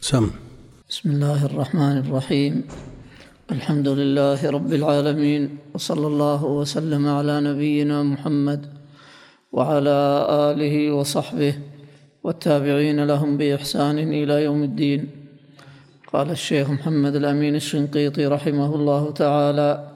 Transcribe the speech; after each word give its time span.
سم. 0.00 0.30
بسم 0.88 1.10
الله 1.10 1.46
الرحمن 1.46 1.98
الرحيم. 1.98 2.64
الحمد 3.50 3.88
لله 3.88 4.50
رب 4.50 4.72
العالمين 4.72 5.58
وصلى 5.74 6.06
الله 6.06 6.44
وسلم 6.44 7.08
على 7.08 7.40
نبينا 7.40 8.02
محمد 8.02 8.66
وعلى 9.52 10.26
آله 10.30 10.92
وصحبه 10.92 11.54
والتابعين 12.24 13.04
لهم 13.04 13.36
بإحسان 13.36 13.98
إلى 13.98 14.44
يوم 14.44 14.62
الدين. 14.62 15.10
قال 16.12 16.30
الشيخ 16.30 16.70
محمد 16.70 17.14
الأمين 17.16 17.54
الشنقيطي 17.54 18.26
رحمه 18.26 18.74
الله 18.74 19.10
تعالى 19.10 19.88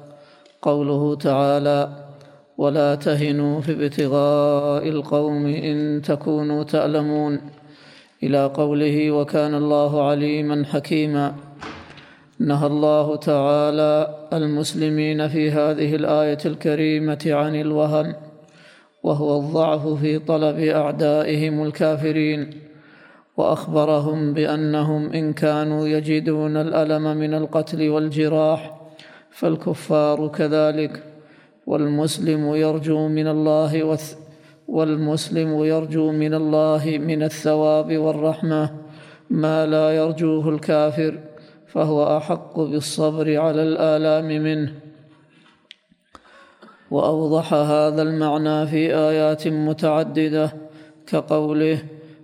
قوله 0.62 1.14
تعالى 1.14 1.80
ولا 2.59 2.95
تهنوا 2.95 3.61
في 3.61 3.73
ابتغاء 3.73 4.89
القوم 4.89 5.46
إن 5.46 6.03
تكونوا 6.03 6.62
تألمون 6.64 7.59
إلى 8.23 8.46
قوله 8.46 9.11
وكان 9.11 9.55
الله 9.55 10.09
عليما 10.09 10.64
حكيما. 10.64 11.34
نهى 12.41 12.66
الله 12.66 13.16
تعالى 13.16 14.15
المسلمين 14.33 15.29
في 15.29 15.51
هذه 15.51 15.95
الآية 15.95 16.38
الكريمة 16.46 17.23
عن 17.27 17.56
الوهن 17.56 18.15
وهو 19.02 19.38
الضعف 19.38 19.87
في 19.88 20.19
طلب 20.19 20.59
أعدائهم 20.59 21.62
الكافرين 21.62 22.51
وأخبرهم 23.37 24.34
بأنهم 24.34 25.12
إن 25.12 25.32
كانوا 25.32 25.88
يجدون 25.88 26.57
الألم 26.57 27.16
من 27.16 27.34
القتل 27.34 27.88
والجراح 27.88 28.80
فالكفار 29.30 30.29
كذلك 30.29 31.02
والمسلم 31.66 32.55
يرجو 32.55 33.09
من 33.09 33.29
الله 33.29 33.84
والمسلم 34.70 35.65
يرجو 35.65 36.12
من 36.12 36.34
الله 36.34 36.98
من 36.98 37.23
الثواب 37.23 37.98
والرحمة 37.98 38.70
ما 39.30 39.66
لا 39.66 39.91
يرجوه 39.96 40.48
الكافر 40.48 41.19
فهو 41.66 42.16
أحق 42.16 42.60
بالصبر 42.60 43.38
على 43.38 43.63
الآلام 43.63 44.29
منه. 44.43 44.73
وأوضح 46.91 47.54
هذا 47.54 48.02
المعنى 48.02 48.66
في 48.66 48.95
آيات 48.95 49.48
متعددة 49.48 50.52
كقوله 51.07 51.79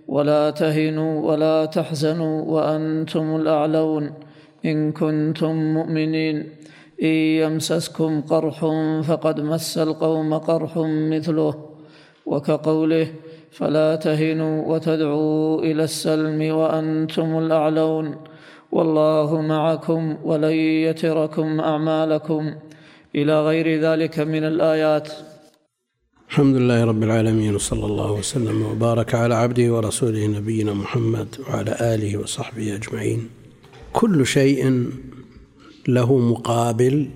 ولا 0.07 0.49
تهنوا 0.49 1.31
ولا 1.31 1.65
تحزنوا 1.65 2.41
وأنتم 2.41 3.35
الأعلون 3.35 4.13
إن 4.65 4.91
كنتم 4.91 5.73
مؤمنين 5.73 6.35
إن 7.03 7.15
يمسسكم 7.43 8.21
قرح 8.21 8.65
فقد 9.07 9.41
مس 9.41 9.77
القوم 9.77 10.33
قرح 10.33 10.77
مثله. 11.11 11.66
وكقوله 12.27 13.07
فلا 13.51 13.95
تهنوا 13.95 14.55
وتدعوا 14.71 15.61
إلى 15.61 15.83
السلم 15.83 16.39
وأنتم 16.55 17.37
الأعلون 17.37 18.15
والله 18.71 19.41
معكم 19.41 20.17
ولن 20.23 20.57
يتركم 20.87 21.59
أعمالكم 21.59 22.55
إلى 23.15 23.35
غير 23.41 23.81
ذلك 23.81 24.19
من 24.19 24.43
الآيات. 24.43 25.09
الحمد 26.29 26.55
لله 26.55 26.83
رب 26.83 27.03
العالمين 27.03 27.55
وصلى 27.55 27.85
الله 27.85 28.11
وسلم 28.11 28.57
وبارك 28.71 29.15
على 29.15 29.35
عبده 29.35 29.73
ورسوله 29.73 30.27
نبينا 30.27 30.73
محمد 30.73 31.27
وعلى 31.47 31.73
آله 31.81 32.17
وصحبه 32.17 32.75
أجمعين. 32.75 33.29
كل 33.93 34.25
شيء 34.25 34.61
له 35.87 36.17
مقابل 36.17 37.09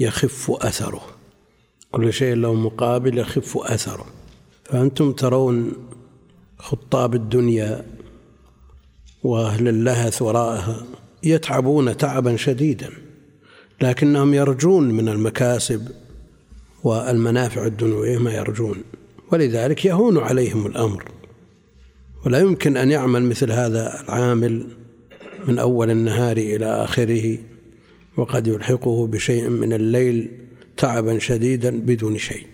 يخف 0.00 0.50
أثره. 0.50 1.11
كل 1.92 2.12
شيء 2.12 2.34
له 2.34 2.54
مقابل 2.54 3.18
يخف 3.18 3.58
أثره. 3.58 4.06
فأنتم 4.64 5.12
ترون 5.12 5.72
خطاب 6.58 7.14
الدنيا 7.14 7.84
وأهل 9.22 9.68
اللهث 9.68 10.22
وراءها 10.22 10.86
يتعبون 11.22 11.96
تعبا 11.96 12.36
شديدا 12.36 12.90
لكنهم 13.82 14.34
يرجون 14.34 14.90
من 14.90 15.08
المكاسب 15.08 15.88
والمنافع 16.84 17.66
الدنيوية 17.66 18.18
ما 18.18 18.32
يرجون. 18.34 18.76
ولذلك 19.32 19.84
يهون 19.84 20.18
عليهم 20.18 20.66
الأمر. 20.66 21.04
ولا 22.26 22.38
يمكن 22.38 22.76
أن 22.76 22.90
يعمل 22.90 23.22
مثل 23.22 23.52
هذا 23.52 24.00
العامل 24.04 24.66
من 25.48 25.58
أول 25.58 25.90
النهار 25.90 26.36
إلى 26.36 26.66
آخره 26.66 27.38
وقد 28.16 28.46
يلحقه 28.46 29.06
بشيء 29.06 29.48
من 29.48 29.72
الليل 29.72 30.41
تعبا 30.76 31.18
شديدا 31.18 31.80
بدون 31.80 32.18
شيء. 32.18 32.46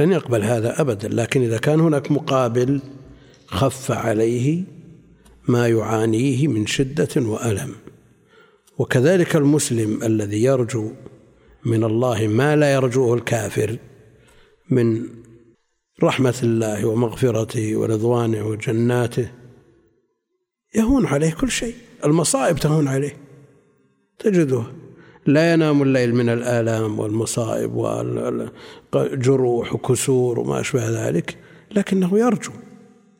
لن 0.00 0.12
يقبل 0.12 0.42
هذا 0.42 0.80
ابدا 0.80 1.08
لكن 1.08 1.42
إذا 1.42 1.58
كان 1.58 1.80
هناك 1.80 2.10
مقابل 2.10 2.80
خف 3.46 3.90
عليه 3.90 4.62
ما 5.48 5.68
يعانيه 5.68 6.48
من 6.48 6.66
شدة 6.66 7.08
وألم. 7.16 7.74
وكذلك 8.78 9.36
المسلم 9.36 10.02
الذي 10.02 10.42
يرجو 10.42 10.90
من 11.64 11.84
الله 11.84 12.28
ما 12.28 12.56
لا 12.56 12.74
يرجوه 12.74 13.14
الكافر 13.14 13.76
من 14.70 15.06
رحمة 16.02 16.38
الله 16.42 16.86
ومغفرته 16.86 17.76
ورضوانه 17.76 18.46
وجناته 18.46 19.30
يهون 20.74 21.06
عليه 21.06 21.30
كل 21.30 21.50
شيء. 21.50 21.74
المصائب 22.04 22.56
تهون 22.56 22.88
عليه. 22.88 23.16
تجده 24.18 24.62
لا 25.30 25.52
ينام 25.52 25.82
الليل 25.82 26.14
من 26.14 26.28
الآلام 26.28 26.98
والمصائب 26.98 27.74
والجروح 28.92 29.74
وكسور 29.74 30.40
وما 30.40 30.60
أشبه 30.60 31.08
ذلك 31.08 31.36
لكنه 31.70 32.18
يرجو 32.18 32.52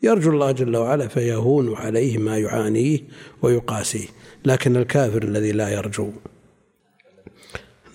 يرجو 0.02 0.30
الله 0.30 0.50
جل 0.52 0.76
وعلا 0.76 1.08
فيهون 1.08 1.74
عليه 1.74 2.18
ما 2.18 2.38
يعانيه 2.38 2.98
ويقاسيه 3.42 4.08
لكن 4.44 4.76
الكافر 4.76 5.22
الذي 5.22 5.52
لا 5.52 5.68
يرجو. 5.68 6.10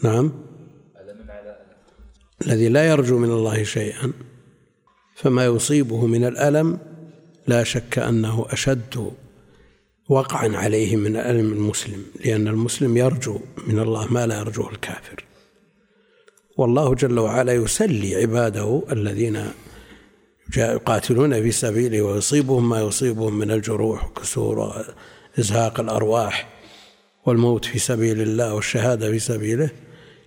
نعم. 0.04 0.32
الذي 2.46 2.70
لا 2.70 2.90
يرجو 2.90 3.18
من 3.18 3.32
الله 3.32 3.64
شيئا 3.64 4.12
فما 5.16 5.46
يصيبه 5.46 6.06
من 6.06 6.26
الألم 6.26 6.80
لا 7.48 7.64
شك 7.64 8.00
أنه 8.00 8.46
أشد 8.50 9.12
وقعا 10.10 10.58
عليه 10.58 10.96
من 10.96 11.16
ألم 11.16 11.54
المسلم 11.54 12.06
لأن 12.26 12.48
المسلم 12.48 12.98
يرجو 12.98 13.40
من 13.68 13.80
الله 13.80 14.14
ما 14.14 14.28
لا 14.28 14.40
يرجوه 14.40 14.72
الكافر. 14.72 15.26
والله 16.58 16.96
جل 16.96 17.20
وعلا 17.20 17.54
يسلي 17.54 18.16
عباده 18.16 18.84
الذين 18.92 19.46
يقاتلون 20.58 21.42
في 21.42 21.52
سبيله 21.52 22.02
ويصيبهم 22.02 22.70
ما 22.70 22.82
يصيبهم 22.82 23.40
من 23.40 23.52
الجروح 23.52 24.06
وكسور 24.06 24.60
وإزهاق 25.38 25.80
الأرواح 25.80 26.50
والموت 27.26 27.66
في 27.66 27.80
سبيل 27.80 28.22
الله 28.22 28.54
والشهادة 28.54 29.12
في 29.12 29.20
سبيله. 29.20 29.70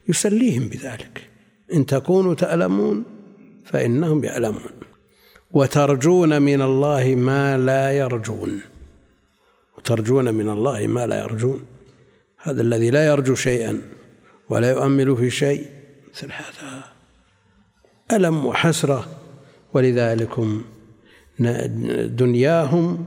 يسليهم 0.09 0.69
بذلك. 0.69 1.23
إن 1.75 1.87
تكونوا 1.87 2.35
تألمون 2.35 3.05
فإنهم 3.65 4.25
يألمون. 4.25 4.73
وترجون 5.51 6.43
من 6.43 6.63
الله 6.63 7.15
ما 7.15 7.59
لا 7.59 7.93
يرجون. 7.93 8.61
وترجون 9.89 10.35
من 10.35 10.49
الله 10.49 10.87
ما 10.87 11.07
لا 11.07 11.21
يرجون. 11.23 11.61
هذا 12.43 12.63
الذي 12.63 12.91
لا 12.91 13.07
يرجو 13.07 13.35
شيئا 13.35 13.81
ولا 14.49 14.71
يؤمل 14.71 15.17
في 15.17 15.31
شيء 15.31 15.67
مثل 16.15 16.29
هذا. 16.33 16.85
ألم 18.13 18.47
وحسرة. 18.47 19.09
ولذلكم 19.75 20.65
دنياهم 22.05 23.05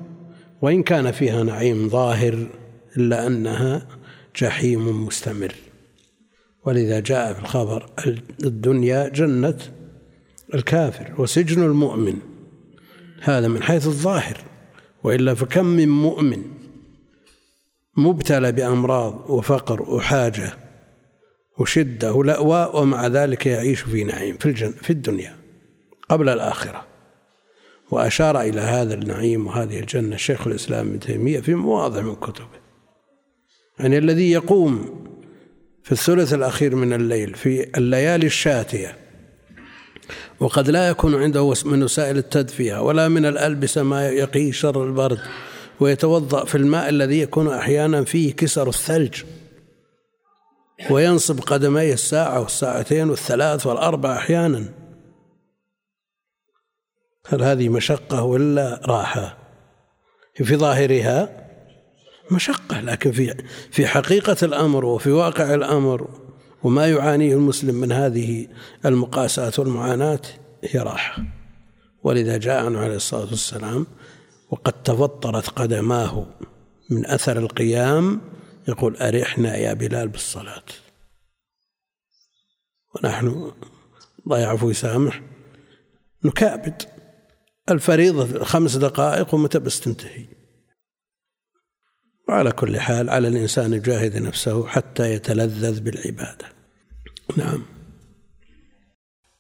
وإن 0.62 0.84
كان 0.84 1.12
فيها 1.12 1.44
نعيم 1.44 1.90
ظاهر 1.90 2.48
إلا 2.98 3.28
أنها 3.28 3.88
جحيم 4.36 5.06
مستمر. 5.06 5.56
ولذا 6.66 7.00
جاء 7.00 7.34
في 7.34 7.40
الخبر 7.40 7.90
الدنيا 8.44 9.10
جنة 9.10 9.58
الكافر 10.54 11.14
وسجن 11.18 11.64
المؤمن. 11.64 12.16
هذا 13.22 13.48
من 13.48 13.64
حيث 13.64 13.88
الظاهر. 13.88 14.38
وإلا 15.04 15.34
فكم 15.34 15.66
من 15.66 15.90
مؤمن 15.90 16.44
مبتلى 17.98 18.52
بأمراض 18.52 19.30
وفقر 19.30 19.82
وحاجة 19.82 20.54
وشدة 21.58 22.14
ولأواء 22.14 22.82
ومع 22.82 23.08
ذلك 23.08 23.46
يعيش 23.46 23.82
في 23.82 24.04
نعيم 24.04 24.38
في, 24.38 24.46
الجن 24.46 24.72
في 24.72 24.90
الدنيا 24.90 25.36
قبل 26.10 26.30
الآخرة. 26.30 26.86
وأشار 27.92 28.42
إلى 28.42 28.62
هذا 28.62 28.94
النعيم 28.94 29.48
وهذه 29.48 29.80
الجنة 29.80 30.16
شيخ 30.16 30.48
الإسلام 30.48 30.88
ابن 30.88 31.00
تيمية 31.00 31.40
في 31.40 31.56
مواضع 31.56 32.02
من 32.02 32.16
كتبه. 32.16 32.62
يعني 33.80 33.98
الذي 33.98 34.32
يقوم 34.32 35.02
في 35.84 35.92
الثلث 35.92 36.34
الأخير 36.34 36.76
من 36.76 36.94
الليل 36.94 37.34
في 37.36 37.78
الليالي 37.78 38.26
الشاتية 38.26 38.98
وقد 40.40 40.70
لا 40.70 40.90
يكون 40.90 41.16
عنده 41.16 41.54
من 41.66 41.84
وسائل 41.84 42.18
التدفئة 42.18 42.82
ولا 42.82 43.08
من 43.08 43.26
الألبسة 43.26 43.84
ما 43.84 44.10
يقي 44.10 44.52
شر 44.52 44.84
البرد 44.84 45.20
ويتوضأ 45.82 46.46
في 46.46 46.56
الماء 46.56 46.90
الذي 46.90 47.20
يكون 47.20 47.48
أحيانا 47.48 48.04
فيه 48.04 48.34
كسر 48.34 48.70
الثلج 48.70 49.24
وينصب 50.90 51.40
قدميه 51.40 51.94
الساعة 51.94 52.40
والساعتين 52.40 53.10
والثلاث 53.10 53.68
والأربع 53.68 54.18
أحيانا. 54.18 54.70
هل 57.28 57.44
هذه 57.44 57.70
مشقة 57.70 58.24
ولا 58.24 58.82
راحة؟ 58.86 59.38
في 60.36 60.56
ظاهرها 60.56 61.48
مشقة 62.32 62.82
لكن 62.82 63.12
في 63.12 63.44
في 63.72 63.88
حقيقة 63.88 64.38
الأمر 64.44 64.86
وفي 64.86 65.12
واقع 65.12 65.54
الأمر 65.54 66.10
وما 66.64 66.88
يعانيه 66.88 67.34
المسلم 67.34 67.76
من 67.76 67.92
هذه 67.92 68.48
المقاسات 68.86 69.60
والمعاناة 69.60 70.22
هي 70.64 70.80
راحة. 70.80 71.24
ولذا 72.04 72.38
جاء 72.38 72.66
عنه 72.66 72.80
عليه 72.80 72.96
الصلاة 72.96 73.30
والسلام 73.30 73.86
وقد 74.52 74.84
تفطرت 74.84 75.50
قدماه 75.50 76.28
من 76.90 77.06
أثر 77.06 77.38
القيام. 77.38 78.22
يقول 78.68 78.98
أرحنا 78.98 79.56
يا 79.56 79.74
بلال 79.74 80.08
بالصلاة. 80.08 80.64
ونحن 82.96 83.52
الله 84.26 84.40
يعفو 84.40 84.68
ويسامح 84.68 85.22
نكابد 86.26 86.82
الفريضة 87.70 88.44
خمس 88.44 88.76
دقائق 88.76 89.34
ومتى 89.34 89.60
بس 89.60 89.80
تنتهي. 89.80 90.26
وعلى 92.30 92.52
كل 92.52 92.80
حال 92.80 93.10
على 93.10 93.28
الإنسان 93.28 93.74
يجاهد 93.74 94.18
نفسه 94.18 94.68
حتى 94.68 95.14
يتلذذ 95.14 95.82
بالعبادة. 95.82 96.46
نعم. 97.38 97.66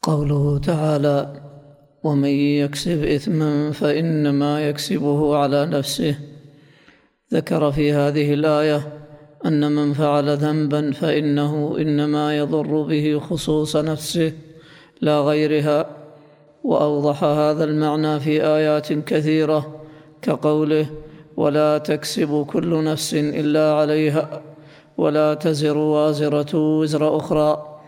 قوله 0.02 0.60
تعالى 0.60 1.51
ومن 2.04 2.30
يكسب 2.30 3.04
إثما 3.04 3.72
فإنما 3.72 4.70
يكسبه 4.70 5.38
على 5.38 5.66
نفسه. 5.66 6.16
ذكر 7.34 7.72
في 7.72 7.94
هذه 7.94 8.34
الآية 8.34 8.88
أن 9.46 9.72
من 9.72 9.94
فعل 9.94 10.38
ذنبا 10.38 10.92
فإنه 10.92 11.76
إنما 11.80 12.38
يضر 12.38 12.82
به 12.82 13.20
خصوص 13.20 13.76
نفسه 13.76 14.34
لا 15.02 15.20
غيرها. 15.20 15.86
وأوضح 16.64 17.24
هذا 17.24 17.64
المعنى 17.64 18.20
في 18.20 18.46
آيات 18.46 18.94
كثيرة 18.94 19.82
كقوله 20.22 20.86
ولا 21.38 21.78
تكسب 21.78 22.46
كل 22.50 22.84
نفس 22.84 23.14
إلا 23.14 23.74
عليها 23.74 24.42
ولا 24.98 25.34
تزر 25.34 25.78
وازرة 25.78 26.80
وزر 26.80 27.18
أخرى. 27.18 27.80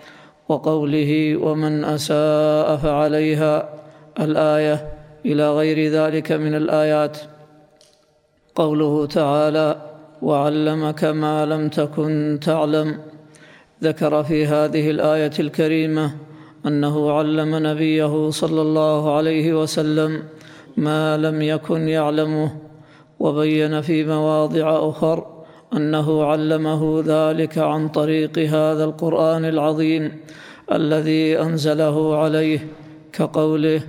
وقوله 0.50 1.38
ومن 1.38 1.84
أساء 1.86 2.78
فعليها. 2.78 3.83
الآية 4.20 4.88
إلى 5.26 5.52
غير 5.52 5.92
ذلك 5.92 6.32
من 6.32 6.56
الآيات. 6.56 7.18
قوله 8.56 9.06
تعالى 9.06 9.82
وعلمك 10.22 11.04
ما 11.04 11.46
لم 11.46 11.70
تكن 11.70 12.40
تعلم. 12.42 13.00
ذكر 13.84 14.24
في 14.24 14.46
هذه 14.46 14.90
الآية 14.90 15.32
الكريمة 15.40 16.12
أنه 16.66 17.12
علم 17.12 17.68
نبيه 17.68 18.30
صلى 18.30 18.62
الله 18.62 19.16
عليه 19.16 19.62
وسلم 19.62 20.24
ما 20.78 21.18
لم 21.18 21.42
يكن 21.42 21.88
يعلمه 21.88 22.52
وبين 23.20 23.82
في 23.82 24.06
مواضع 24.06 24.90
أخر 24.90 25.28
أنه 25.74 26.24
علمه 26.24 27.04
ذلك 27.06 27.58
عن 27.58 27.90
طريق 27.90 28.38
هذا 28.40 28.84
القرآن 28.84 29.46
العظيم 29.46 30.12
الذي 30.72 31.40
أنزله 31.42 32.18
عليه 32.18 32.68
كقوله 33.14 33.82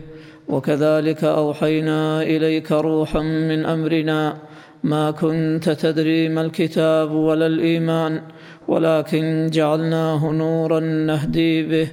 وكذلك 0.49 1.25
أوحينا 1.25 2.23
إليك 2.23 2.73
روحا 2.73 3.21
من 3.21 3.67
أمرنا 3.67 4.37
ما 4.85 5.11
كنت 5.11 5.71
تدري 5.71 6.29
ما 6.29 6.41
الكتاب 6.41 7.13
ولا 7.13 7.47
الإيمان 7.47 8.23
ولكن 8.69 9.51
جعلناه 9.53 10.31
نورا 10.31 10.81
نهدي 10.81 11.63
به 11.63 11.89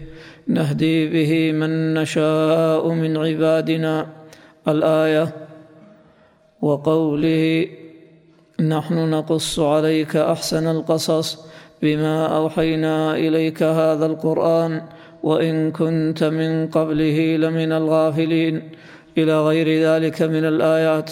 نهدي 0.47 1.07
به 1.07 1.51
من 1.51 1.93
نشاء 1.93 2.87
من 2.87 3.17
عبادنا. 3.17 4.07
الآية 4.67 5.33
وقوله 6.61 7.67
نحن 8.59 9.09
نقص 9.09 9.59
عليك 9.59 10.15
أحسن 10.15 10.67
القصص 10.67 11.45
بما 11.81 12.37
أوحينا 12.37 13.15
إليك 13.15 13.63
هذا 13.63 14.05
القرآن. 14.05 14.81
وإن 15.23 15.71
كنت 15.71 16.23
من 16.23 16.67
قبله 16.67 17.37
لمن 17.37 17.71
الغافلين. 17.71 18.71
إلى 19.17 19.41
غير 19.41 19.83
ذلك 19.87 20.21
من 20.21 20.45
الآيات. 20.45 21.11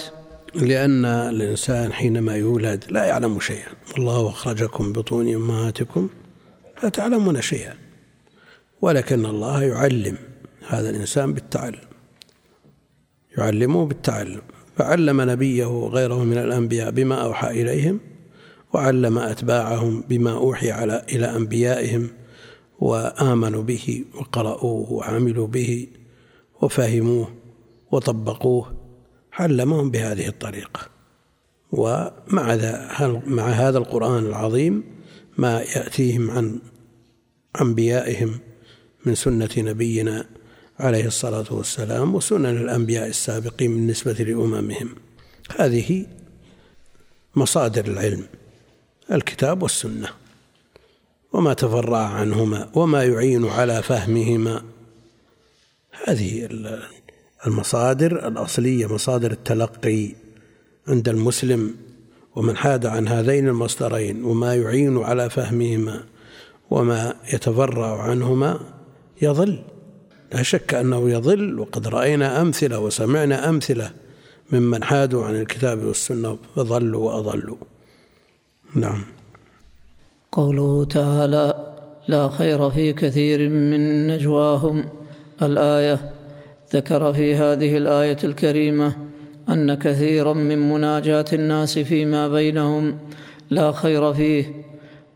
لأن 0.56 1.06
الإنسان 1.06 1.94
حينما 1.94 2.36
يولد 2.36 2.84
لا 2.90 3.06
يعلم 3.06 3.40
شيئا. 3.40 3.72
الله 3.98 4.30
أخرجكم 4.30 4.94
بطون 4.94 5.34
أمهاتكم 5.34 6.10
لا 6.84 6.90
تعلمون 6.90 7.42
شيئا. 7.42 7.74
ولكن 8.82 9.26
الله 9.26 9.64
يعلم 9.64 10.18
هذا 10.68 10.90
الإنسان 10.90 11.34
بالتعلم. 11.34 11.90
يعلمه 13.38 13.86
بالتعلم. 13.86 14.42
فعلم 14.78 15.22
نبيه 15.22 15.66
وغيره 15.66 16.24
من 16.24 16.38
الأنبياء 16.38 16.92
بما 16.92 17.16
أوحى 17.16 17.62
إليهم 17.62 18.00
وعلم 18.74 19.18
أتباعهم 19.18 20.04
بما 20.10 20.32
أوحي 20.32 20.72
على 20.72 21.06
إلى 21.12 21.36
أنبيائهم. 21.36 22.10
وآمنوا 22.80 23.64
به 23.64 24.06
وقرأوه 24.16 24.92
وعملوا 24.94 25.48
به 25.48 25.88
وفهموه 26.62 27.28
وطبقوه 27.92 28.74
علمهم 29.34 29.92
بهذه 29.92 30.28
الطريقة. 30.28 30.90
ومع 31.72 32.56
مع 33.28 33.48
هذا 33.50 33.78
القرآن 33.78 34.26
العظيم 34.26 34.84
ما 35.38 35.62
يأتيهم 35.62 36.32
عن 36.32 36.60
أنبيائهم 37.62 38.40
من 39.06 39.16
سنة 39.16 39.50
نبينا 39.58 40.26
عليه 40.80 41.06
الصلاة 41.06 41.46
والسلام 41.52 42.16
وسنن 42.16 42.58
الأنبياء 42.58 43.08
السابقين 43.08 43.76
بالنسبة 43.76 44.14
لأممهم. 44.14 44.96
هذه 45.58 46.06
مصادر 47.36 47.86
العلم 47.86 48.28
الكتاب 49.12 49.64
والسنة. 49.64 50.10
وما 51.34 51.54
تفرع 51.54 51.98
عنهما 51.98 52.70
وما 52.74 53.04
يعين 53.04 53.46
على 53.46 53.84
فهمهما. 53.84 54.62
هذه 56.06 56.50
المصادر 57.48 58.28
الأصلية 58.28 58.94
مصادر 58.94 59.32
التلقي 59.32 60.10
عند 60.88 61.10
المسلم 61.10 61.76
ومن 62.36 62.58
حاد 62.58 62.86
عن 62.86 63.08
هذين 63.08 63.48
المصدرين 63.48 64.24
وما 64.24 64.56
يعين 64.56 64.98
على 64.98 65.30
فهمهما 65.30 66.04
وما 66.70 67.14
يتفرع 67.34 68.02
عنهما 68.02 68.60
يضل. 69.22 69.64
لا 70.34 70.44
شك 70.44 70.74
أنه 70.74 71.10
يضل 71.10 71.60
وقد 71.60 71.88
رأينا 71.88 72.42
أمثلة 72.42 72.80
وسمعنا 72.80 73.50
أمثلة 73.50 73.92
ممن 74.52 74.84
حادوا 74.84 75.26
عن 75.26 75.36
الكتاب 75.36 75.84
والسنة 75.84 76.38
فضلوا 76.56 77.12
وأضلوا. 77.12 77.58
نعم. 78.76 79.19
قوله 80.32 80.86
تعالى 80.86 81.54
لا 82.08 82.30
خير 82.30 82.70
في 82.70 82.94
كثير 82.94 83.50
من 83.50 84.08
نجواهم 84.08 84.86
الآية 85.42 86.00
ذكر 86.74 87.14
في 87.14 87.36
هذه 87.36 87.78
الآية 87.78 88.18
الكريمة 88.24 88.96
أن 89.50 89.74
كثيرا 89.74 90.34
من 90.34 90.70
مناجاة 90.70 91.26
الناس 91.34 91.80
فيما 91.80 92.28
بينهم 92.28 92.98
لا 93.50 93.72
خير 93.72 94.14
فيه 94.14 94.46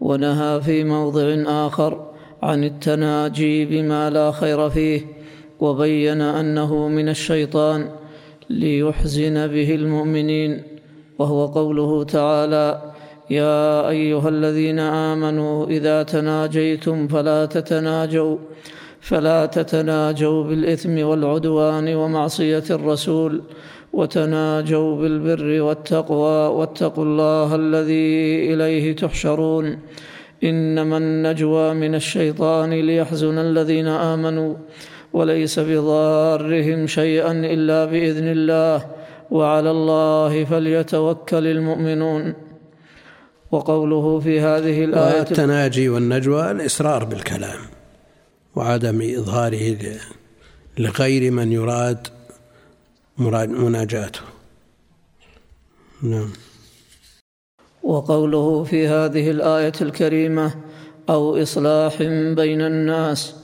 ونهى 0.01 0.61
في 0.61 0.83
موضع 0.83 1.43
آخر 1.67 2.09
عن 2.43 2.63
التناجي 2.63 3.65
بما 3.65 4.09
لا 4.09 4.31
خير 4.31 4.69
فيه 4.69 5.01
وبين 5.59 6.21
أنه 6.21 6.87
من 6.87 7.09
الشيطان 7.09 7.89
ليحزن 8.49 9.47
به 9.47 9.75
المؤمنين 9.75 10.63
وهو 11.19 11.45
قوله 11.45 12.03
تعالى 12.03 12.92
يا 13.39 13.89
أيها 13.89 14.29
الذين 14.29 14.79
آمنوا 14.79 15.67
إذا 15.67 16.03
تناجيتم 16.03 17.07
فلا 17.07 17.45
تتناجوا 17.45 18.37
فلا 19.01 19.45
تتناجوا 19.45 20.43
بالإثم 20.43 21.05
والعدوان 21.05 21.95
ومعصية 21.95 22.63
الرسول 22.69 23.41
وتناجوا 23.93 24.95
بالبر 24.95 25.61
والتقوى 25.61 26.47
واتقوا 26.57 27.05
الله 27.05 27.55
الذي 27.55 28.53
إليه 28.53 28.95
تحشرون 28.95 29.79
إنما 30.43 30.97
النجوى 30.97 31.73
من 31.73 31.95
الشيطان 31.95 32.69
ليحزن 32.73 33.37
الذين 33.37 33.87
آمنوا 33.87 34.55
وليس 35.13 35.59
بضارهم 35.59 36.87
شيئا 36.87 37.31
إلا 37.31 37.85
بإذن 37.85 38.27
الله 38.27 38.85
وعلى 39.31 39.71
الله 39.71 40.43
فليتوكل 40.43 41.47
المؤمنون 41.47 42.33
وقوله 43.53 44.19
في 44.19 44.39
هذه 44.39 44.83
الآية 44.83 45.21
التناجي 45.21 45.89
والنجوى 45.89 46.51
الإصرار 46.51 47.03
بالكلام 47.03 47.59
وعدم 48.55 49.01
إظهاره 49.01 49.97
لغير 50.77 51.31
من 51.31 51.51
يراد 51.51 52.07
مناجاته. 53.17 54.19
نعم. 56.03 56.29
وقوله 57.83 58.63
في 58.63 58.87
هذه 58.87 59.31
الآية 59.31 59.73
الكريمة 59.81 60.53
أو 61.09 61.41
إصلاح 61.41 62.03
بين 62.39 62.61
الناس 62.61 63.35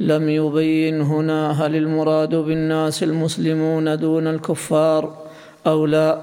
لم 0.00 0.28
يبين 0.28 1.00
هنا 1.00 1.66
هل 1.66 1.76
المراد 1.76 2.34
بالناس 2.34 3.02
المسلمون 3.02 3.98
دون 3.98 4.26
الكفار 4.26 5.18
أو 5.66 5.86
لا 5.86 6.20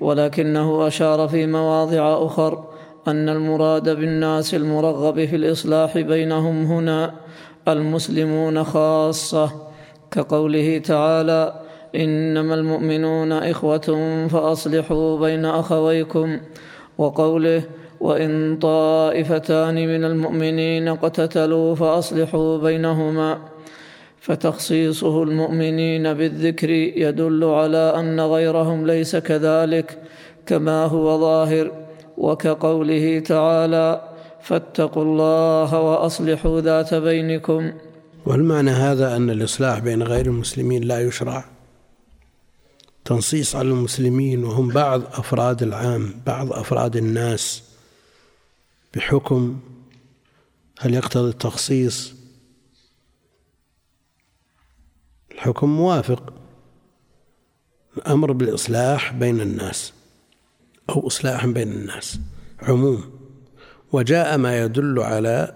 ولكنه 0.00 0.86
أشار 0.86 1.28
في 1.28 1.46
مواضع 1.46 2.26
أخر 2.26 2.69
أن 3.08 3.28
المراد 3.28 3.88
بالناس 3.88 4.54
المرغب 4.54 5.24
في 5.24 5.36
الإصلاح 5.36 5.98
بينهم 5.98 6.64
هنا 6.64 7.14
المسلمون 7.68 8.64
خاصة 8.64 9.50
كقوله 10.10 10.78
تعالى 10.78 11.60
إنما 11.94 12.54
المؤمنون 12.54 13.32
إخوة 13.32 14.28
فأصلحوا 14.30 15.18
بين 15.18 15.44
أخويكم. 15.44 16.40
وقوله 16.98 17.62
وإن 18.00 18.58
طائفتان 18.62 19.74
من 19.74 20.04
المؤمنين 20.04 20.88
اقتتلوا 20.88 21.74
فأصلحوا 21.74 22.58
بينهما. 22.58 23.38
فتخصيصه 24.20 25.22
المؤمنين 25.22 26.14
بالذكر 26.14 26.70
يدل 26.70 27.44
على 27.44 27.92
أن 27.96 28.20
غيرهم 28.20 28.86
ليس 28.86 29.16
كذلك 29.16 29.98
كما 30.46 30.84
هو 30.84 31.20
ظاهر. 31.20 31.89
وكقوله 32.20 33.20
تعالى 33.20 34.08
فاتقوا 34.42 35.02
الله 35.02 35.80
وأصلحوا 35.80 36.60
ذات 36.60 36.94
بينكم. 36.94 37.72
والمعنى 38.26 38.70
هذا 38.70 39.16
أن 39.16 39.30
الإصلاح 39.30 39.78
بين 39.78 40.02
غير 40.02 40.26
المسلمين 40.26 40.82
لا 40.84 41.00
يشرع. 41.00 41.44
تنصيص 43.04 43.56
على 43.56 43.68
المسلمين 43.68 44.44
وهم 44.44 44.68
بعض 44.68 45.02
أفراد 45.02 45.62
العام 45.62 46.14
بعض 46.26 46.52
أفراد 46.52 46.96
الناس 46.96 47.62
بحكم 48.94 49.60
هل 50.80 50.94
يقتضي 50.94 51.30
التخصيص. 51.30 52.14
الحكم 55.32 55.68
موافق. 55.68 56.32
الأمر 57.96 58.32
بالإصلاح 58.32 59.12
بين 59.12 59.40
الناس. 59.40 59.92
أو 60.90 61.06
إصلاح 61.06 61.46
بين 61.46 61.72
الناس. 61.72 62.20
عموم 62.62 63.04
وجاء 63.92 64.38
ما 64.38 64.60
يدل 64.64 64.98
على 64.98 65.54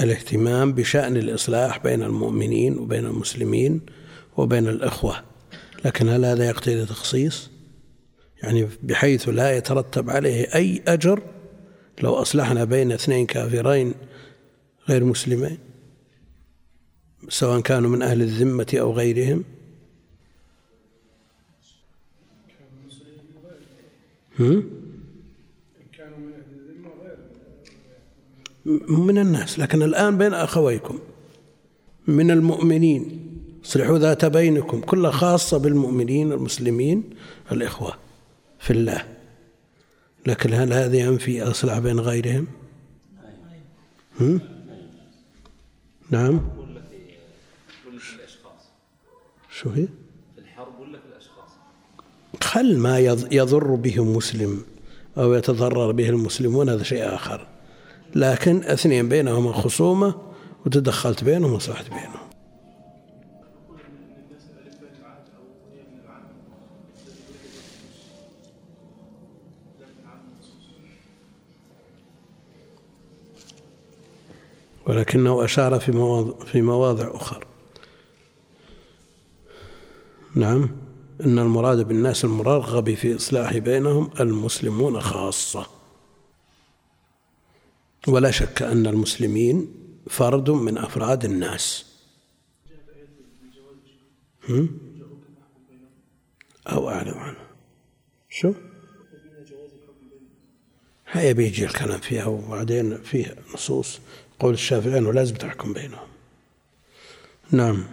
الاهتمام 0.00 0.72
بشأن 0.72 1.16
الإصلاح 1.16 1.78
بين 1.78 2.02
المؤمنين 2.02 2.78
وبين 2.78 3.06
المسلمين 3.06 3.80
وبين 4.36 4.68
الإخوة. 4.68 5.16
لكن 5.84 6.08
هل 6.08 6.24
هذا 6.24 6.46
يقتضي 6.46 6.86
تخصيص؟ 6.86 7.50
يعني 8.42 8.68
بحيث 8.82 9.28
لا 9.28 9.56
يترتب 9.56 10.10
عليه 10.10 10.54
أي 10.54 10.82
أجر 10.88 11.22
لو 12.02 12.14
أصلحنا 12.14 12.64
بين 12.64 12.92
اثنين 12.92 13.26
كافرين 13.26 13.94
غير 14.88 15.04
مسلمين 15.04 15.58
سواء 17.28 17.60
كانوا 17.60 17.90
من 17.90 18.02
أهل 18.02 18.22
الذمة 18.22 18.66
أو 18.74 18.92
غيرهم. 18.92 19.44
من 28.88 29.18
الناس 29.18 29.58
لكن 29.58 29.82
الآن 29.82 30.18
بين 30.18 30.34
أخويكم 30.34 30.98
من 32.06 32.30
المؤمنين 32.30 33.26
اصلحوا 33.64 33.98
ذات 33.98 34.24
بينكم 34.24 34.80
كلها 34.80 35.10
خاصة 35.10 35.58
بالمؤمنين 35.58 36.32
المسلمين 36.32 37.10
الإخوة 37.52 37.94
في 38.58 38.72
الله 38.72 39.04
لكن 40.26 40.54
هل 40.54 40.72
هذا 40.72 40.96
ينفي 40.96 41.42
أصلح 41.42 41.78
بين 41.78 42.00
غيرهم؟ 42.00 42.46
هم؟ 44.20 44.40
نعم 46.10 46.40
شو 49.50 49.70
هي؟ 49.70 49.86
في 50.34 50.40
الحرب 50.40 50.80
ولا 50.80 50.98
في 50.98 51.06
الأشخاص؟ 51.06 51.50
خل 52.42 52.78
ما 52.78 52.98
يضر 53.30 53.74
به 53.74 54.04
مسلم 54.04 54.62
أو 55.18 55.34
يتضرر 55.34 55.92
به 55.92 56.08
المسلمون 56.08 56.68
هذا 56.68 56.82
شيء 56.82 57.14
آخر. 57.14 57.46
لكن 58.14 58.62
اثنين 58.64 59.08
بينهما 59.08 59.52
خصومة 59.52 60.14
وتدخلت 60.66 61.24
بينهم 61.24 61.52
وصلحت 61.52 61.88
بينهم. 61.88 62.20
ولكنه 74.86 75.44
أشار 75.44 75.80
في 75.80 75.92
مواضع, 75.92 76.44
في 76.44 76.62
مواضع 76.62 77.10
أخرى. 77.14 77.46
نعم. 80.34 80.89
إن 81.24 81.38
المراد 81.38 81.88
بالناس 81.88 82.24
المرغب 82.24 82.94
في 82.94 83.16
إصلاح 83.16 83.56
بينهم 83.56 84.10
المسلمون 84.20 85.00
خاصة. 85.00 85.66
ولا 88.08 88.30
شك 88.30 88.62
أن 88.62 88.86
المسلمين 88.86 89.74
فرد 90.08 90.50
من 90.50 90.78
أفراد 90.78 91.24
الناس. 91.24 91.86
أو 96.66 96.90
أعلم 96.90 97.18
عنه. 97.18 97.46
شو؟ 98.28 98.54
هيا 101.06 101.32
بيجي 101.32 101.64
الكلام 101.64 102.00
فيها 102.00 102.26
وبعدين 102.26 103.02
فيه 103.02 103.36
نصوص. 103.54 104.00
قول 104.38 104.54
الشافعي 104.54 104.98
أنه 104.98 105.12
لازم 105.12 105.34
تحكم 105.34 105.72
بينهم. 105.72 106.08
نعم. 107.50 107.84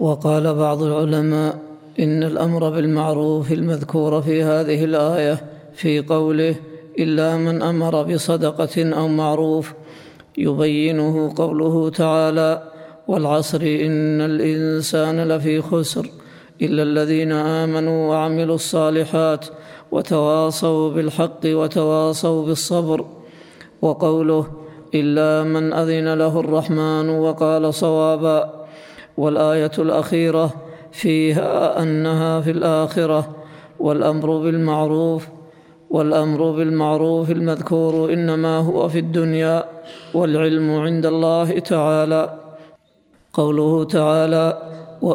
وقال 0.00 0.54
بعض 0.54 0.82
العلماء 0.82 1.58
إن 2.00 2.22
الأمر 2.22 2.70
بالمعروف 2.70 3.52
المذكور 3.52 4.22
في 4.22 4.42
هذه 4.42 4.84
الآية 4.84 5.44
في 5.74 6.00
قوله 6.00 6.54
إلا 6.98 7.36
من 7.36 7.62
أمر 7.62 8.02
بصدقة 8.02 8.94
أو 8.94 9.08
معروف 9.08 9.72
يبينه 10.38 11.32
قوله 11.36 11.90
تعالى 11.90 12.62
والعصر 13.08 13.60
إن 13.60 14.20
الإنسان 14.20 15.28
لفي 15.28 15.62
خسر 15.62 16.10
إلا 16.62 16.82
الذين 16.82 17.32
آمنوا 17.32 18.08
وعملوا 18.08 18.54
الصالحات 18.54 19.46
وتواصوا 19.92 20.90
بالحق 20.90 21.40
وتواصوا 21.44 22.46
بالصبر 22.46 23.04
وقوله 23.82 24.46
إلا 24.94 25.42
من 25.42 25.72
أذن 25.72 26.14
له 26.14 26.40
الرحمن 26.40 27.08
وقال 27.08 27.74
صوابا 27.74 28.53
والآية 29.16 29.72
الأخيرة 29.78 30.54
فيها 30.92 31.82
أنها 31.82 32.40
في 32.40 32.50
الآخرة 32.50 33.36
والأمر 33.78 34.38
بالمعروف 34.38 35.28
والأمر 35.90 36.50
بالمعروف 36.50 37.30
المذكور 37.30 38.12
إنما 38.12 38.58
هو 38.58 38.88
في 38.88 38.98
الدنيا 38.98 39.64
والعلم 40.14 40.70
عند 40.70 41.06
الله 41.06 41.58
تعالى. 41.58 42.40
قوله 43.32 43.84
تعالى 43.84 44.46
و 45.02 45.14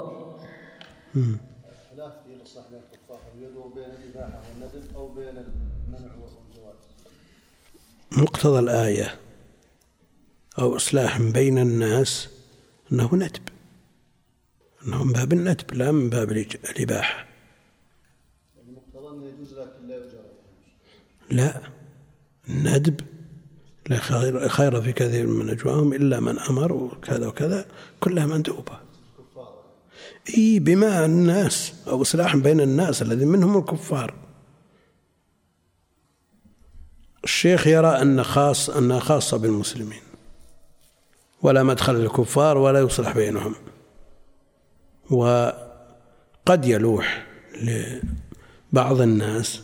مقتضى 8.12 8.60
الآية 8.60 9.15
أو 10.60 10.75
إصلاح 10.75 11.22
بين 11.22 11.58
الناس 11.58 12.29
أنه 12.91 13.15
ندب 13.15 13.49
أنه 14.89 15.03
من 15.03 15.13
باب 15.13 15.34
الندب 15.34 15.74
لا 15.74 15.91
من 15.91 16.10
باب 16.10 16.31
الإباحة. 16.31 17.25
لا 21.29 21.62
الندب 22.50 23.01
لا 23.88 23.98
خير, 24.00 24.50
خير 24.50 24.81
في 24.81 24.93
كثير 24.93 25.27
من 25.27 25.46
نجواهم 25.46 25.93
إلا 25.93 26.19
من 26.19 26.39
أمر 26.39 26.74
وكذا 26.74 27.27
وكذا 27.27 27.65
كلها 28.00 28.25
مندوبة. 28.25 28.79
إي 30.38 30.60
بما 30.60 31.05
الناس 31.05 31.74
أو 31.88 32.01
إصلاح 32.01 32.36
بين 32.36 32.62
الناس 32.62 33.01
الذي 33.01 33.25
منهم 33.25 33.58
الكفار. 33.58 34.13
الشيخ 37.24 37.67
يرى 37.67 38.01
أن 38.01 38.24
خاص 38.24 38.69
أنها 38.69 39.00
خاصة 39.00 39.38
بالمسلمين. 39.38 40.01
ولا 41.41 41.63
مدخل 41.63 41.96
للكفار 41.96 42.58
ولا 42.58 42.79
يصلح 42.79 43.12
بينهم. 43.12 43.55
وقد 45.12 46.66
يلوح 46.66 47.28
لبعض 47.62 49.01
الناس 49.01 49.62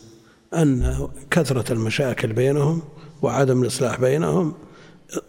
أن 0.54 1.08
كثرة 1.32 1.74
المشاكل 1.74 2.34
بينهم 2.34 2.82
وعدم 3.22 3.62
الإصلاح 3.62 4.00
بينهم 4.00 4.54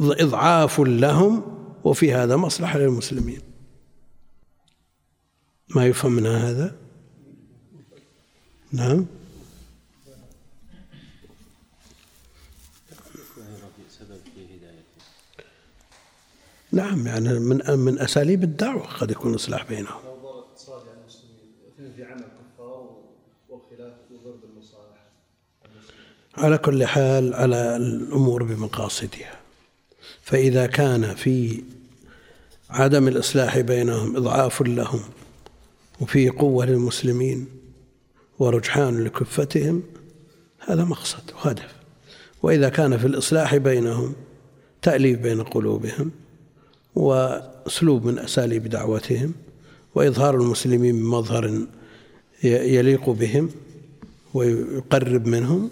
إضعاف 0.00 0.80
لهم 0.80 1.42
وفي 1.84 2.14
هذا 2.14 2.36
مصلحة 2.36 2.78
للمسلمين. 2.78 3.40
ما 5.68 5.86
يفهم 5.86 6.12
من 6.12 6.26
هذا؟ 6.26 6.74
نعم. 8.72 9.06
نعم 16.72 17.06
يعني 17.06 17.38
من 17.38 17.78
من 17.78 17.98
أساليب 17.98 18.42
الدعوة 18.42 18.86
قد 18.86 19.10
يكون 19.10 19.30
الاصلاح 19.30 19.68
بينهم. 19.68 20.00
لو 20.04 20.14
ضرت 20.14 20.46
اتصال 20.52 20.86
يعني 20.86 21.00
المسلمين 21.00 21.52
اثنين 21.74 21.92
في 21.92 22.04
عمل 22.04 22.24
كفار 22.24 22.96
وخلاف 23.48 23.94
على 26.36 26.58
كل 26.58 26.84
حال 26.84 27.34
على 27.34 27.76
الأمور 27.76 28.42
بمقاصدها. 28.42 29.36
فإذا 30.22 30.66
كان 30.66 31.14
في 31.14 31.62
عدم 32.70 33.08
الإصلاح 33.08 33.58
بينهم 33.58 34.16
إضعاف 34.16 34.62
لهم 34.62 35.00
وفيه 36.00 36.30
قوة 36.38 36.66
للمسلمين 36.66 37.46
ورجحان 38.38 39.04
لكفتهم 39.04 39.82
هذا 40.58 40.84
مقصد 40.84 41.30
وهدف. 41.34 41.76
وإذا 42.42 42.68
كان 42.68 42.98
في 42.98 43.06
الإصلاح 43.06 43.56
بينهم 43.56 44.14
تأليف 44.82 45.18
بين 45.18 45.42
قلوبهم 45.42 46.10
وأسلوب 46.94 48.04
من 48.06 48.18
أساليب 48.18 48.68
دعوتهم 48.68 49.32
وإظهار 49.94 50.34
المسلمين 50.34 50.96
بمظهر 50.96 51.66
يليق 52.44 53.10
بهم 53.10 53.50
ويقرب 54.34 55.26
منهم 55.26 55.70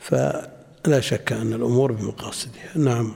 فلا 0.00 1.00
شك 1.00 1.32
أن 1.32 1.52
الأمور 1.52 1.92
بمقاصدها 1.92 2.78
نعم 2.78 3.12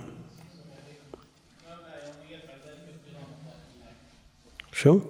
شو؟ 4.73 5.01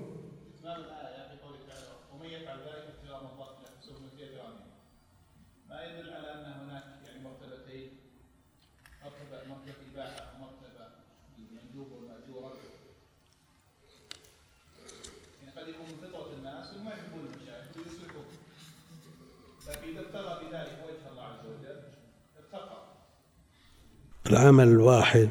العمل 24.31 24.69
الواحد 24.69 25.29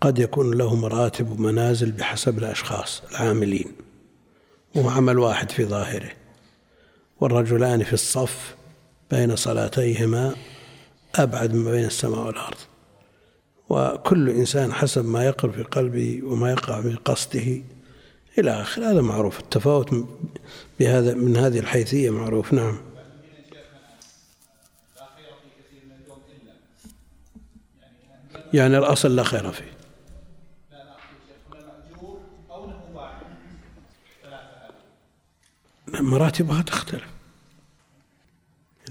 قد 0.00 0.18
يكون 0.18 0.54
له 0.54 0.74
مراتب 0.74 1.30
ومنازل 1.30 1.92
بحسب 1.92 2.38
الأشخاص 2.38 3.02
العاملين. 3.10 3.72
وهو 4.74 4.88
عمل 4.88 5.18
واحد 5.18 5.50
في 5.50 5.64
ظاهره. 5.64 6.10
والرجلان 7.20 7.82
في 7.82 7.92
الصف 7.92 8.54
بين 9.10 9.36
صلاتيهما 9.36 10.34
أبعد 11.14 11.54
ما 11.54 11.70
بين 11.70 11.84
السماء 11.84 12.26
والأرض. 12.26 12.56
وكل 13.68 14.30
إنسان 14.30 14.72
حسب 14.72 15.04
ما 15.04 15.24
يقر 15.24 15.50
في 15.50 15.62
قلبه 15.62 16.20
وما 16.24 16.50
يقع 16.50 16.80
في 16.80 16.94
قصده 17.04 17.62
إلى 18.38 18.50
آخر. 18.50 18.82
هذا 18.82 19.00
معروف. 19.00 19.40
التفاوت 19.40 19.94
بهذا 20.80 21.14
من 21.14 21.36
هذه 21.36 21.58
الحيثية 21.58 22.10
معروف. 22.10 22.52
نعم. 22.52 22.93
يعني 28.54 28.78
الأصل 28.78 29.16
لا 29.16 29.22
خير 29.22 29.52
فيه. 29.52 29.74
مراتبها 36.00 36.62
تختلف. 36.62 37.06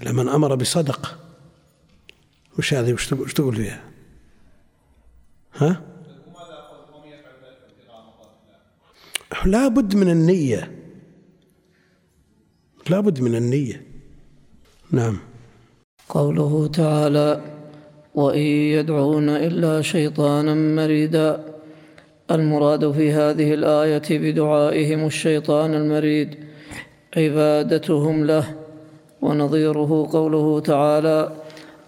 لمن 0.02 0.28
أمر 0.28 0.54
بصدقة 0.54 1.18
وش 2.58 2.74
هذه؟ 2.74 2.92
وش 2.92 3.34
تقول 3.34 3.56
فيها؟ 3.56 3.90
ها؟ 5.54 5.82
لا 9.44 9.68
بد 9.68 9.94
من 9.94 10.10
النية. 10.10 10.78
لا 12.90 13.00
بد 13.00 13.20
من 13.20 13.34
النية. 13.34 13.86
نعم. 14.90 15.18
قوله 16.08 16.66
تعالى 16.66 17.54
وإن 18.14 18.40
يدعون 18.76 19.28
إلا 19.28 19.82
شيطانا 19.82 20.54
مريدا. 20.54 21.54
المراد 22.30 22.92
في 22.92 23.12
هذه 23.12 23.54
الآية 23.54 24.02
بدعائهم 24.10 25.06
الشيطان 25.06 25.74
المريد 25.74 26.34
عبادتهم 27.16 28.24
له 28.24 28.44
ونظيره 29.22 30.08
قوله 30.12 30.60
تعالى 30.60 31.32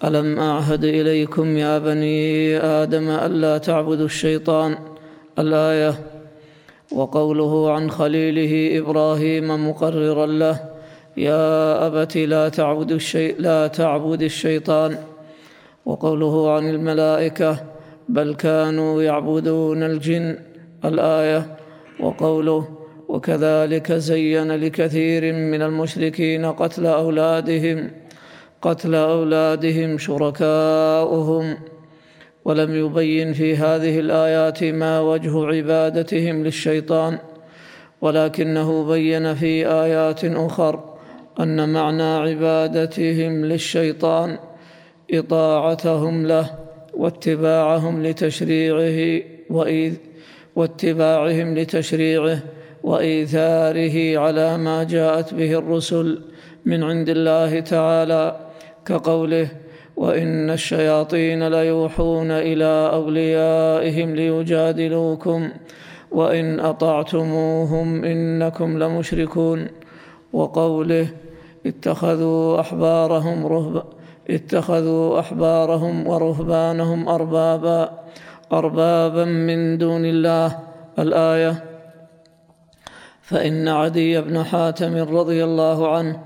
ألم 0.04 0.38
أعهد 0.38 0.84
إليكم 0.84 1.56
يا 1.56 1.78
بني 1.78 2.56
آدم 2.58 3.08
ألا 3.08 3.58
تعبدوا 3.58 4.06
الشيطان 4.06 4.78
الآية؟ 5.38 5.94
وقوله 6.92 7.72
عن 7.72 7.90
خليله 7.90 8.78
إبراهيم 8.78 9.68
مقررا 9.68 10.26
له 10.26 10.60
يا 11.16 11.86
أبت 11.86 12.16
لا 12.16 12.48
تعبد 12.48 12.92
الشي 12.92 13.32
لا 13.32 13.66
تعبد 13.66 14.22
الشيطان 14.22 14.98
وقوله 15.86 16.52
عن 16.52 16.70
الملائكة 16.70 17.64
بل 18.08 18.34
كانوا 18.34 19.02
يعبدون 19.02 19.82
الجن 19.82 20.38
الآية 20.84 21.56
وقوله 22.00 22.68
وكذلك 23.08 23.92
زين 23.92 24.52
لكثير 24.52 25.32
من 25.32 25.62
المشركين 25.62 26.46
قتل 26.46 26.86
أولادهم 26.86 27.90
قتل 28.62 28.94
أولادهم 28.94 29.98
شركاؤهم. 29.98 31.56
ولم 32.46 32.74
يبين 32.74 33.32
في 33.32 33.56
هذه 33.56 34.00
الآيات 34.00 34.64
ما 34.64 35.00
وجه 35.00 35.46
عبادتهم 35.46 36.44
للشيطان 36.44 37.18
ولكنه 38.00 38.86
بين 38.86 39.34
في 39.34 39.66
آيات 39.66 40.24
أخر 40.24 40.84
أن 41.40 41.72
معنى 41.72 42.02
عبادتهم 42.02 43.44
للشيطان 43.44 44.38
إطاعتهم 45.10 46.26
له 46.26 46.50
واتباعهم 46.94 48.02
لتشريعه 48.02 49.22
وإذ 49.50 49.94
واتباعهم 50.56 51.58
لتشريعه 51.58 52.38
وإيثاره 52.82 54.18
على 54.18 54.58
ما 54.58 54.84
جاءت 54.84 55.34
به 55.34 55.58
الرسل 55.58 56.20
من 56.64 56.82
عند 56.82 57.08
الله 57.08 57.60
تعالى 57.60 58.36
كقوله 58.86 59.48
وإن 59.96 60.50
الشياطين 60.50 61.48
ليوحون 61.48 62.30
إلى 62.30 62.90
أوليائهم 62.92 64.14
ليجادلوكم 64.14 65.50
وإن 66.10 66.60
أطعتموهم 66.60 68.04
إنكم 68.04 68.78
لمشركون 68.78 69.66
وقوله 70.32 71.08
اتخذوا 71.66 72.60
أحبارهم 72.60 73.46
رهبا 73.46 73.95
اتخذوا 74.30 75.20
أحبارهم 75.20 76.06
ورهبانهم 76.06 77.08
أربابا 77.08 77.90
أربابا 78.52 79.24
من 79.24 79.78
دون 79.78 80.04
الله. 80.04 80.66
الآية 80.98 81.64
فإن 83.22 83.68
عدي 83.68 84.20
بن 84.20 84.44
حاتم 84.44 84.96
رضي 84.96 85.44
الله 85.44 85.96
عنه 85.96 86.20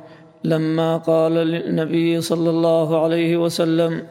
لما 0.44 0.96
قال 0.96 1.32
للنبي 1.32 2.20
صلى 2.20 2.50
الله 2.50 3.04
عليه 3.04 3.36
وسلم 3.36 4.06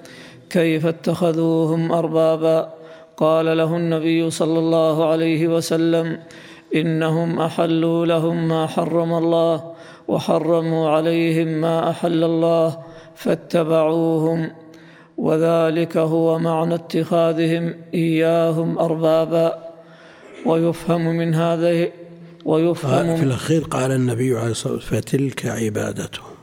كيف 0.49 0.85
اتخذوهم 0.85 1.91
أربابا؟ 1.91 2.73
قال 3.17 3.57
له 3.57 3.75
النبي 3.77 4.29
صلى 4.29 4.59
الله 4.59 5.09
عليه 5.09 5.47
وسلم 5.47 6.19
إنهم 6.75 7.41
أحلوا 7.41 8.05
لهم 8.05 8.47
ما 8.47 8.67
حرم 8.67 9.13
الله 9.13 9.73
وحرموا 10.07 10.89
عليهم 10.89 11.47
ما 11.47 11.89
أحل 11.89 12.23
الله 12.23 12.77
فاتبعوهم 13.19 14.51
وذلك 15.17 15.97
هو 15.97 16.39
معنى 16.39 16.75
اتخاذهم 16.75 17.75
إياهم 17.93 18.79
أربابا 18.79 19.69
ويفهم 20.45 21.05
من 21.05 21.35
هذا 21.35 21.91
ويفهم 22.45 23.17
في 23.17 23.23
الأخير 23.23 23.63
قال 23.63 23.91
النبي 23.91 24.37
عليه 24.37 24.51
الصلاة 24.51 24.73
والسلام 24.73 25.01
فتلك 25.01 25.45
عبادتهم. 25.45 26.33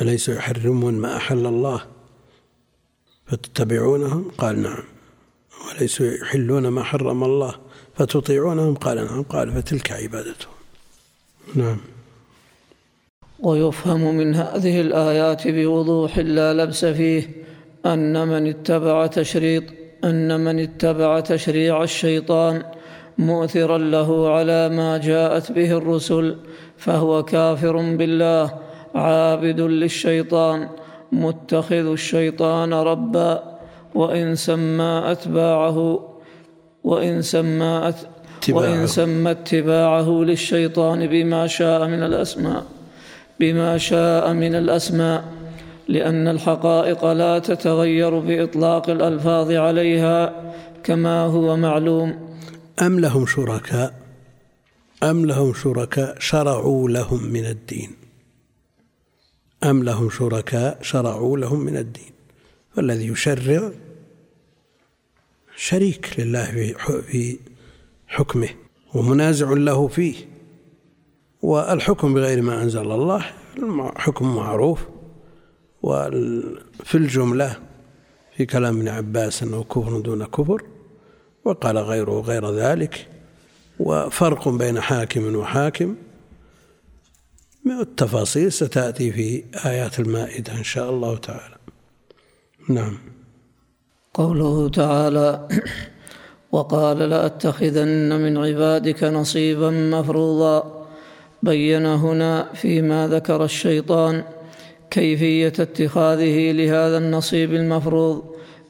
أليس 0.00 0.28
يحرمون 0.28 0.94
ما 0.94 1.16
أحل 1.16 1.46
الله؟ 1.46 1.80
فتتبعونهم؟ 3.26 4.30
قال 4.38 4.62
نعم. 4.62 4.84
وليسوا 5.68 6.06
يحلون 6.06 6.68
ما 6.68 6.82
حرم 6.82 7.24
الله؟ 7.24 7.54
فتطيعونهم؟ 7.94 8.74
قال 8.74 8.96
نعم. 9.04 9.22
قال 9.22 9.52
فتلك 9.52 9.92
عبادتهم. 9.92 10.54
نعم. 11.54 11.93
ويفهم 13.44 14.14
من 14.14 14.34
هذه 14.34 14.80
الآيات 14.80 15.48
بوضوح 15.48 16.18
لا 16.18 16.54
لبس 16.54 16.84
فيه 16.84 17.30
أن 17.86 18.28
من 18.28 18.46
اتبع 18.46 19.06
تشريط 19.06 19.62
أن 20.04 20.40
من 20.40 20.58
اتبع 20.58 21.20
تشريع 21.20 21.82
الشيطان 21.82 22.62
مؤثرا 23.18 23.78
له 23.78 24.30
على 24.30 24.68
ما 24.68 24.98
جاءت 24.98 25.52
به 25.52 25.70
الرسل 25.72 26.36
فهو 26.76 27.22
كافر 27.22 27.76
بالله 27.96 28.52
عابد 28.94 29.60
للشيطان 29.60 30.68
متخذ 31.12 31.86
الشيطان 31.92 32.74
ربا 32.74 33.42
وإن 33.94 34.34
سمى 34.34 35.02
أتباعه 35.06 36.08
وإن 36.84 37.22
سمى 37.22 37.92
وإن 38.50 38.86
سمى 38.86 39.30
اتباعه 39.30 40.10
للشيطان 40.10 41.06
بما 41.06 41.46
شاء 41.46 41.86
من 41.88 42.02
الأسماء. 42.02 42.73
بما 43.40 43.78
شاء 43.78 44.32
من 44.32 44.54
الأسماء 44.54 45.24
لأن 45.88 46.28
الحقائق 46.28 47.04
لا 47.04 47.38
تتغير 47.38 48.18
بإطلاق 48.18 48.90
الألفاظ 48.90 49.50
عليها 49.52 50.52
كما 50.84 51.20
هو 51.20 51.56
معلوم. 51.56 52.36
أم 52.82 53.00
لهم 53.00 53.26
شركاء؟ 53.26 53.94
أم 55.02 55.26
لهم 55.26 55.54
شركاء 55.54 56.16
شرعوا 56.18 56.88
لهم 56.88 57.24
من 57.24 57.44
الدين. 57.46 57.90
أم 59.64 59.82
لهم 59.82 60.10
شركاء 60.10 60.78
شرعوا 60.82 61.38
لهم 61.38 61.60
من 61.60 61.76
الدين. 61.76 62.12
والذي 62.76 63.06
يشرع 63.06 63.70
شريك 65.56 66.14
لله 66.18 66.74
في 67.10 67.38
حكمه 68.06 68.48
ومنازع 68.94 69.50
له 69.50 69.88
فيه. 69.88 70.33
والحكم 71.44 72.14
بغير 72.14 72.42
ما 72.42 72.62
أنزل 72.62 72.92
الله 72.92 73.24
حكم 73.96 74.36
معروف. 74.36 74.80
وفي 75.82 76.94
الجملة 76.94 77.56
في 78.36 78.46
كلام 78.46 78.76
ابن 78.76 78.88
عباس 78.88 79.42
أنه 79.42 79.64
كفر 79.64 80.00
دون 80.00 80.24
كفر 80.24 80.62
وقال 81.44 81.78
غيره 81.78 82.20
غير 82.20 82.50
ذلك. 82.50 83.08
وفرق 83.80 84.48
بين 84.48 84.80
حاكم 84.80 85.36
وحاكم. 85.36 85.94
التفاصيل 87.66 88.52
ستأتي 88.52 89.12
في 89.12 89.44
آيات 89.66 90.00
المائدة 90.00 90.52
إن 90.52 90.64
شاء 90.64 90.90
الله 90.90 91.16
تعالى. 91.16 91.56
نعم. 92.68 92.98
قوله 94.14 94.68
تعالى 94.68 95.48
وقال 96.52 96.98
لأتخذن 96.98 98.20
من 98.20 98.36
عبادك 98.36 99.04
نصيبا 99.04 99.70
مفروضا. 99.70 100.73
بين 101.44 101.86
هنا 101.86 102.46
فيما 102.54 103.08
ذكر 103.08 103.44
الشيطان 103.44 104.22
كيفية 104.90 105.46
اتخاذه 105.46 106.52
لهذا 106.52 106.98
النصيب 106.98 107.54
المفروض 107.54 108.22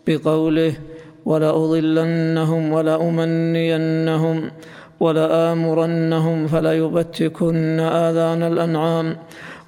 بقوله 0.07 0.75
ولأضلنهم 1.25 2.73
ولأمنينهم 2.73 4.51
ولآمرنهم 5.01 6.47
فليبتكن 6.47 7.81
آذان 7.81 8.43
الأنعام 8.43 9.17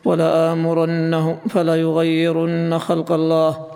ولآمرنهم 0.04 1.36
فليغيرن 1.48 2.78
خلق 2.78 3.12
الله. 3.12 3.66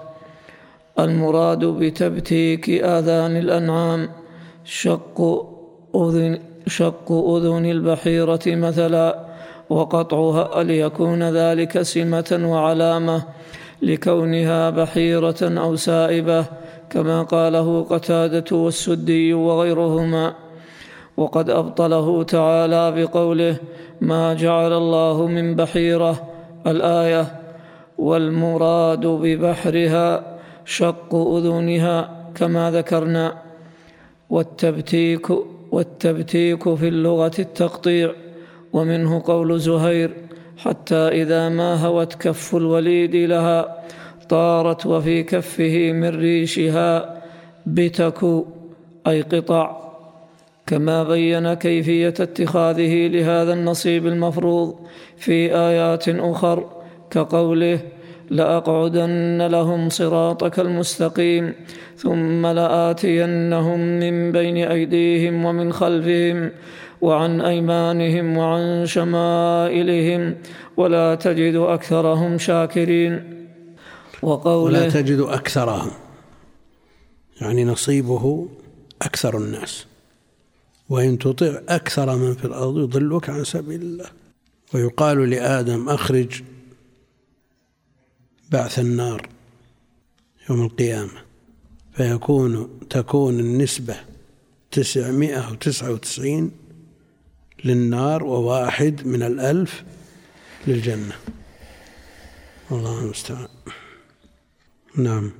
المراد 0.99 1.64
بتبتيك 1.64 2.71
آذان 2.71 3.37
الأنعام. 3.37 4.09
شق 4.64 5.47
أذن 5.97 6.50
شق 6.71 7.13
أذن 7.13 7.67
البحيرة 7.67 8.41
مثلا 8.47 9.19
وقطعها 9.71 10.63
ليكون 10.63 11.23
ذلك 11.23 11.83
سمة 11.83 12.41
وعلامة 12.45 13.23
لكونها 13.83 14.71
بحيرة 14.71 15.37
أو 15.43 15.77
سائبة 15.77 16.45
كما 16.91 17.23
قاله 17.23 17.83
قتادة 17.83 18.57
والسدي 18.57 19.35
وغيرهما. 19.35 20.35
وقد 21.17 21.51
أبطله 21.51 22.23
تعالى 22.23 22.93
بقوله 22.97 23.57
ما 24.01 24.35
جعل 24.35 24.73
الله 24.73 25.27
من 25.27 25.55
بحيرة 25.55 26.23
الآية. 26.67 27.27
والمراد 27.99 29.07
ببحرها 29.07 30.23
شق 30.65 31.15
أذنها 31.15 32.11
كما 32.35 32.71
ذكرنا. 32.71 33.35
والتبتيك 34.31 35.27
والتبتيك 35.71 36.75
في 36.75 36.89
اللغة 36.89 37.33
التقطيع 37.39 38.13
ومنه 38.73 39.23
قول 39.25 39.61
زهير 39.61 40.11
حتى 40.57 40.95
إذا 40.95 41.49
ما 41.49 41.75
هوت 41.75 42.15
كف 42.15 42.57
الوليد 42.57 43.17
لها 43.17 43.85
طارت 44.29 44.87
وفي 44.87 45.23
كفه 45.23 45.93
من 45.93 46.09
ريشها 46.09 47.23
بتك 47.67 48.45
أي 49.07 49.23
قطع. 49.23 49.81
كما 50.67 51.05
بين 51.05 51.55
كيفية 51.55 52.09
اتخاذه 52.09 53.07
لهذا 53.07 53.53
النصيب 53.53 54.07
المفروض 54.07 54.75
في 55.17 55.57
آيات 55.57 56.09
أخر 56.09 56.71
كقوله 57.11 57.81
لأقعدن 58.31 59.47
لهم 59.47 59.88
صراطك 59.88 60.61
المستقيم 60.61 61.55
ثم 61.97 62.47
لآتينهم 62.47 63.81
من 63.81 64.33
بين 64.33 64.57
أيديهم 64.57 65.45
ومن 65.45 65.73
خلفهم 65.73 66.51
وعن 67.01 67.40
أيمانهم 67.40 68.37
وعن 68.37 68.87
شمائلهم 68.87 70.35
ولا 70.77 71.14
تجد 71.14 71.55
أكثرهم 71.55 72.38
شاكرين. 72.38 73.37
وقوله 74.23 74.64
ولا 74.64 74.88
تجد 74.88 75.21
أكثرهم 75.21 75.90
يعني 77.40 77.64
نصيبه 77.64 78.49
أكثر 79.03 79.38
الناس. 79.38 79.87
وإن 80.88 81.19
تطع 81.19 81.61
أكثر 81.69 82.16
من 82.16 82.35
في 82.35 82.45
الأرض 82.45 82.79
يضلوك 82.79 83.31
عن 83.31 83.45
سبيل 83.45 83.83
الله. 83.83 84.07
ويقال 84.75 85.31
لآدم 85.31 85.88
أخرج 85.88 86.43
بعث 88.51 88.79
النار 88.79 89.29
يوم 90.51 90.63
القيامة 90.63 91.23
فيكون 91.93 92.69
تكون 92.91 93.41
النسبة 93.41 93.97
تسعمائة 94.71 95.51
وتسعة 95.53 95.93
وتسعين 95.93 96.51
للنار 97.65 98.25
وواحد 98.25 99.07
من 99.07 99.23
الألف 99.23 99.85
للجنة. 100.67 101.13
الله 102.73 103.03
المستعان. 103.03 103.49
نعم. 104.97 105.33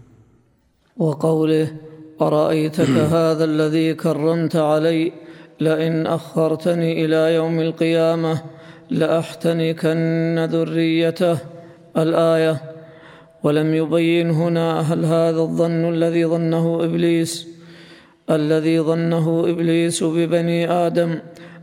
وقوله 0.97 1.77
أرأيتك 2.21 2.91
هذا 3.17 3.45
الذي 3.45 3.95
كرمت 3.95 4.57
علي؟ 4.57 5.13
لئن 5.61 6.07
أخرتني 6.07 7.05
إلى 7.05 7.35
يوم 7.35 7.61
القيامة 7.61 8.43
لأحتنكن 8.91 10.49
ذريته. 10.51 11.39
الآية 11.97 12.70
ولم 13.43 13.75
يبين 13.75 14.31
هنا 14.31 14.81
هل 14.81 15.05
هذا 15.05 15.41
الظن 15.41 15.95
الذي 15.95 16.27
ظنه 16.27 16.85
إبليس 16.85 17.49
الذي 18.31 18.81
ظنه 18.81 19.45
إبليس 19.49 20.05
ببني 20.05 20.71
آدم 20.71 21.19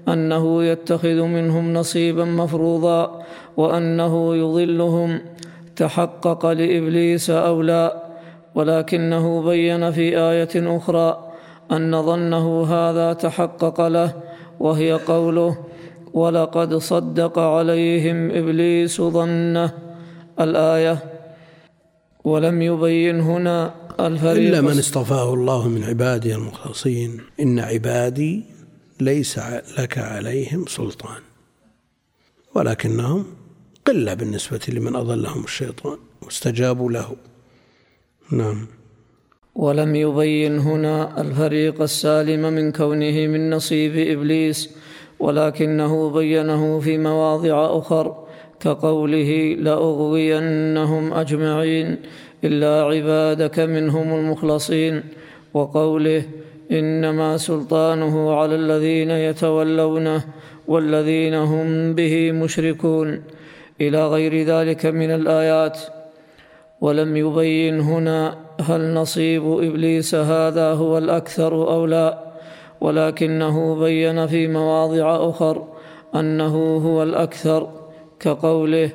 أنه 0.07 0.63
يتخذ 0.63 1.21
منهم 1.21 1.73
نصيبا 1.73 2.25
مفروضا 2.25 3.23
وأنه 3.57 4.35
يضلهم 4.35 5.19
تحقق 5.75 6.45
لإبليس 6.45 7.29
أو 7.29 7.61
لا؟ 7.61 8.03
ولكنه 8.55 9.41
بين 9.41 9.91
في 9.91 10.19
آية 10.19 10.77
أخرى 10.77 11.31
أن 11.71 12.01
ظنه 12.01 12.65
هذا 12.65 13.13
تحقق 13.13 13.87
له 13.87 14.13
وهي 14.59 14.91
قوله 14.93 15.57
ولقد 16.13 16.75
صدق 16.75 17.39
عليهم 17.39 18.31
إبليس 18.31 19.01
ظنه. 19.01 19.71
الآية 20.39 21.16
ولم 22.27 22.61
يبين 22.61 23.19
هنا 23.19 23.73
الفريق. 23.99 24.47
إلا 24.47 24.61
من 24.61 24.79
اصطفاه 24.79 25.33
الله 25.33 25.67
من 25.67 25.83
عباده 25.83 26.35
المخلصين. 26.35 27.21
إن 27.39 27.59
عبادي 27.59 28.43
ليس 28.99 29.39
لك 29.79 29.97
عليهم 29.97 30.65
سلطان 30.65 31.21
ولكنهم 32.55 33.25
قلة 33.85 34.13
بالنسبة 34.13 34.59
لمن 34.69 34.95
أضلهم 34.95 35.43
الشيطان 35.43 35.97
واستجابوا 36.21 36.91
له. 36.91 37.15
نعم. 38.31 38.67
ولم 39.55 39.95
يبين 39.95 40.59
هنا 40.59 41.21
الفريق 41.21 41.81
السالم 41.81 42.53
من 42.53 42.71
كونه 42.71 43.27
من 43.27 43.49
نصيب 43.49 43.95
إبليس 43.97 44.69
ولكنه 45.19 46.09
بينه 46.09 46.79
في 46.79 46.97
مواضع 46.97 47.79
أخر. 47.79 48.26
كقوله 48.59 49.55
لأغوينهم 49.59 51.13
أجمعين 51.13 51.97
إلا 52.43 52.83
عبادك 52.83 53.59
منهم 53.59 54.13
المخلصين 54.13 55.03
وقوله 55.53 56.23
إنما 56.71 57.37
سلطانه 57.37 58.33
على 58.33 58.55
الذين 58.55 59.11
يتولونه 59.11 60.23
والذين 60.67 61.33
هم 61.33 61.95
به 61.95 62.31
مشركون 62.31 63.23
إلى 63.81 64.07
غير 64.07 64.43
ذلك 64.43 64.85
من 64.85 65.11
الآيات 65.11 65.79
ولم 66.81 67.17
يبين 67.17 67.79
هنا 67.79 68.37
هل 68.61 68.93
نصيب 68.93 69.43
إبليس 69.43 70.15
هذا 70.15 70.73
هو 70.73 70.97
الأكثر 70.97 71.53
أو 71.53 71.85
لا 71.85 72.19
ولكنه 72.81 73.75
بين 73.75 74.27
في 74.27 74.47
مواضع 74.47 75.29
أخر 75.29 75.67
أنه 76.15 76.77
هو 76.77 77.03
الأكثر. 77.03 77.86
كقوله 78.19 78.89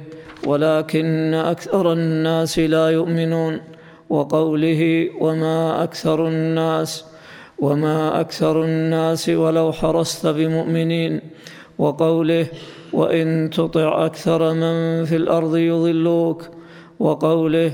ولكن 0.46 1.34
أكثر 1.34 1.92
الناس 1.92 2.58
لا 2.58 2.88
يؤمنون 2.90 3.60
وقوله 4.10 5.10
وما 5.20 5.84
أكثر 5.84 6.28
الناس 6.28 7.04
وما 7.58 8.20
أكثر 8.20 8.64
الناس 8.64 9.28
ولو 9.28 9.72
حرصت 9.72 10.26
بمؤمنين 10.26 11.20
وقوله 11.78 12.46
وإن 12.92 13.50
تطع 13.50 14.06
أكثر 14.06 14.54
من 14.54 15.04
في 15.04 15.16
الأرض 15.16 15.56
يضلوك 15.56 16.48
وقوله 17.00 17.72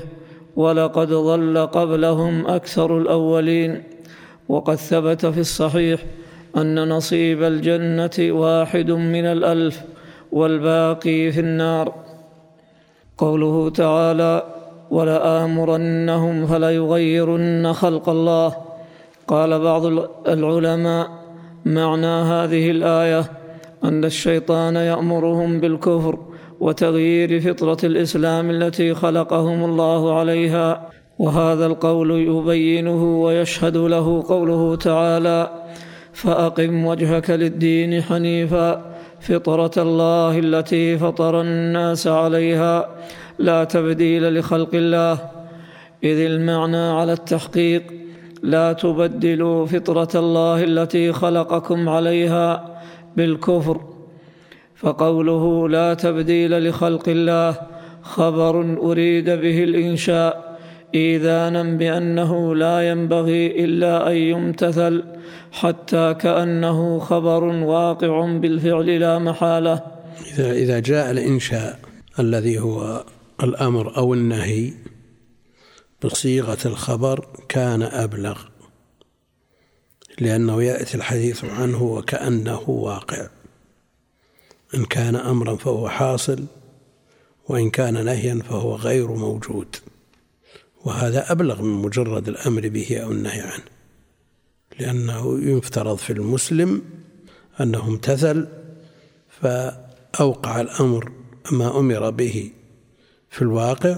ولقد 0.55 1.07
ضل 1.07 1.67
قبلهم 1.67 2.47
أكثر 2.47 2.97
الأولين 2.97 3.83
وقد 4.49 4.75
ثبت 4.75 5.25
في 5.25 5.39
الصحيح 5.39 5.99
أن 6.57 6.89
نصيب 6.89 7.43
الجنة 7.43 8.33
واحد 8.33 8.91
من 8.91 9.25
الألف 9.25 9.81
والباقي 10.31 11.31
في 11.31 11.39
النار. 11.39 11.93
قوله 13.17 13.69
تعالى 13.69 14.43
ولآمرنهم 14.91 16.45
فليغيرن 16.45 17.73
خلق 17.73 18.09
الله. 18.09 18.55
قال 19.27 19.59
بعض 19.59 19.85
العلماء 20.27 21.07
معنى 21.65 22.07
هذه 22.07 22.71
الآية 22.71 23.25
أن 23.83 24.05
الشيطان 24.05 24.75
يأمرهم 24.75 25.59
بالكفر 25.59 26.17
وتغيير 26.59 27.41
فطرة 27.41 27.77
الإسلام 27.83 28.49
التي 28.49 28.93
خلقهم 28.93 29.63
الله 29.63 30.19
عليها. 30.19 30.89
وهذا 31.19 31.65
القول 31.65 32.11
يبينه 32.11 33.21
ويشهد 33.21 33.77
له 33.77 34.23
قوله 34.27 34.75
تعالى 34.75 35.49
فأقم 36.13 36.85
وجهك 36.85 37.29
للدين 37.29 38.01
حنيفا. 38.01 38.88
فطرة 39.21 39.71
الله 39.77 40.39
التي 40.39 40.97
فطر 40.97 41.41
الناس 41.41 42.07
عليها 42.07 42.89
لا 43.39 43.63
تبديل 43.63 44.39
لخلق 44.39 44.69
الله. 44.73 45.19
إذ 46.03 46.19
المعنى 46.19 46.77
على 46.77 47.13
التحقيق 47.13 47.83
لا 48.43 48.73
تبدلوا 48.73 49.65
فطرة 49.65 50.19
الله 50.19 50.63
التي 50.63 51.13
خلقكم 51.13 51.89
عليها 51.89 52.79
بالكفر. 53.17 53.81
فقوله 54.75 55.69
لا 55.69 55.93
تبديل 55.93 56.69
لخلق 56.69 57.09
الله 57.09 57.55
خبر 58.01 58.77
أريد 58.81 59.29
به 59.29 59.63
الإنشاء. 59.63 60.48
إيذانا 60.95 61.63
بأنه 61.63 62.55
لا 62.55 62.89
ينبغي 62.89 63.65
إلا 63.65 64.11
أن 64.11 64.15
يمتثل 64.15 65.03
حتى 65.51 66.13
كأنه 66.13 66.99
خبر 66.99 67.43
واقع 67.43 68.25
بالفعل 68.37 68.99
لا 68.99 69.19
محالة. 69.19 69.81
إذا 70.33 70.51
إذا 70.51 70.79
جاء 70.79 71.11
الإنشاء 71.11 71.79
الذي 72.19 72.59
هو 72.59 73.03
الأمر 73.43 73.97
أو 73.97 74.13
النهي 74.13 74.73
بصيغة 76.03 76.57
الخبر 76.65 77.27
كان 77.49 77.81
أبلغ 77.81 78.41
لأنه 80.19 80.63
يأتي 80.63 80.97
الحديث 80.97 81.45
عنه 81.45 81.83
وكأنه 81.83 82.69
واقع. 82.69 83.27
إن 84.75 84.85
كان 84.85 85.15
أمرا 85.15 85.55
فهو 85.55 85.89
حاصل 85.89 86.45
وإن 87.49 87.69
كان 87.69 88.05
نهيا 88.05 88.41
فهو 88.49 88.75
غير 88.75 89.11
موجود. 89.11 89.75
وهذا 90.85 91.31
أبلغ 91.31 91.61
من 91.61 91.81
مجرد 91.81 92.27
الأمر 92.27 92.69
به 92.69 92.99
أو 93.03 93.11
النهي 93.11 93.41
عنه 93.41 93.63
لأنه 94.79 95.39
يفترض 95.41 95.95
في 95.97 96.13
المسلم 96.13 96.81
أنه 97.61 97.87
امتثل 97.87 98.47
فأوقع 99.29 100.61
الأمر 100.61 101.11
ما 101.51 101.79
أمر 101.79 102.09
به 102.09 102.51
في 103.29 103.41
الواقع 103.41 103.95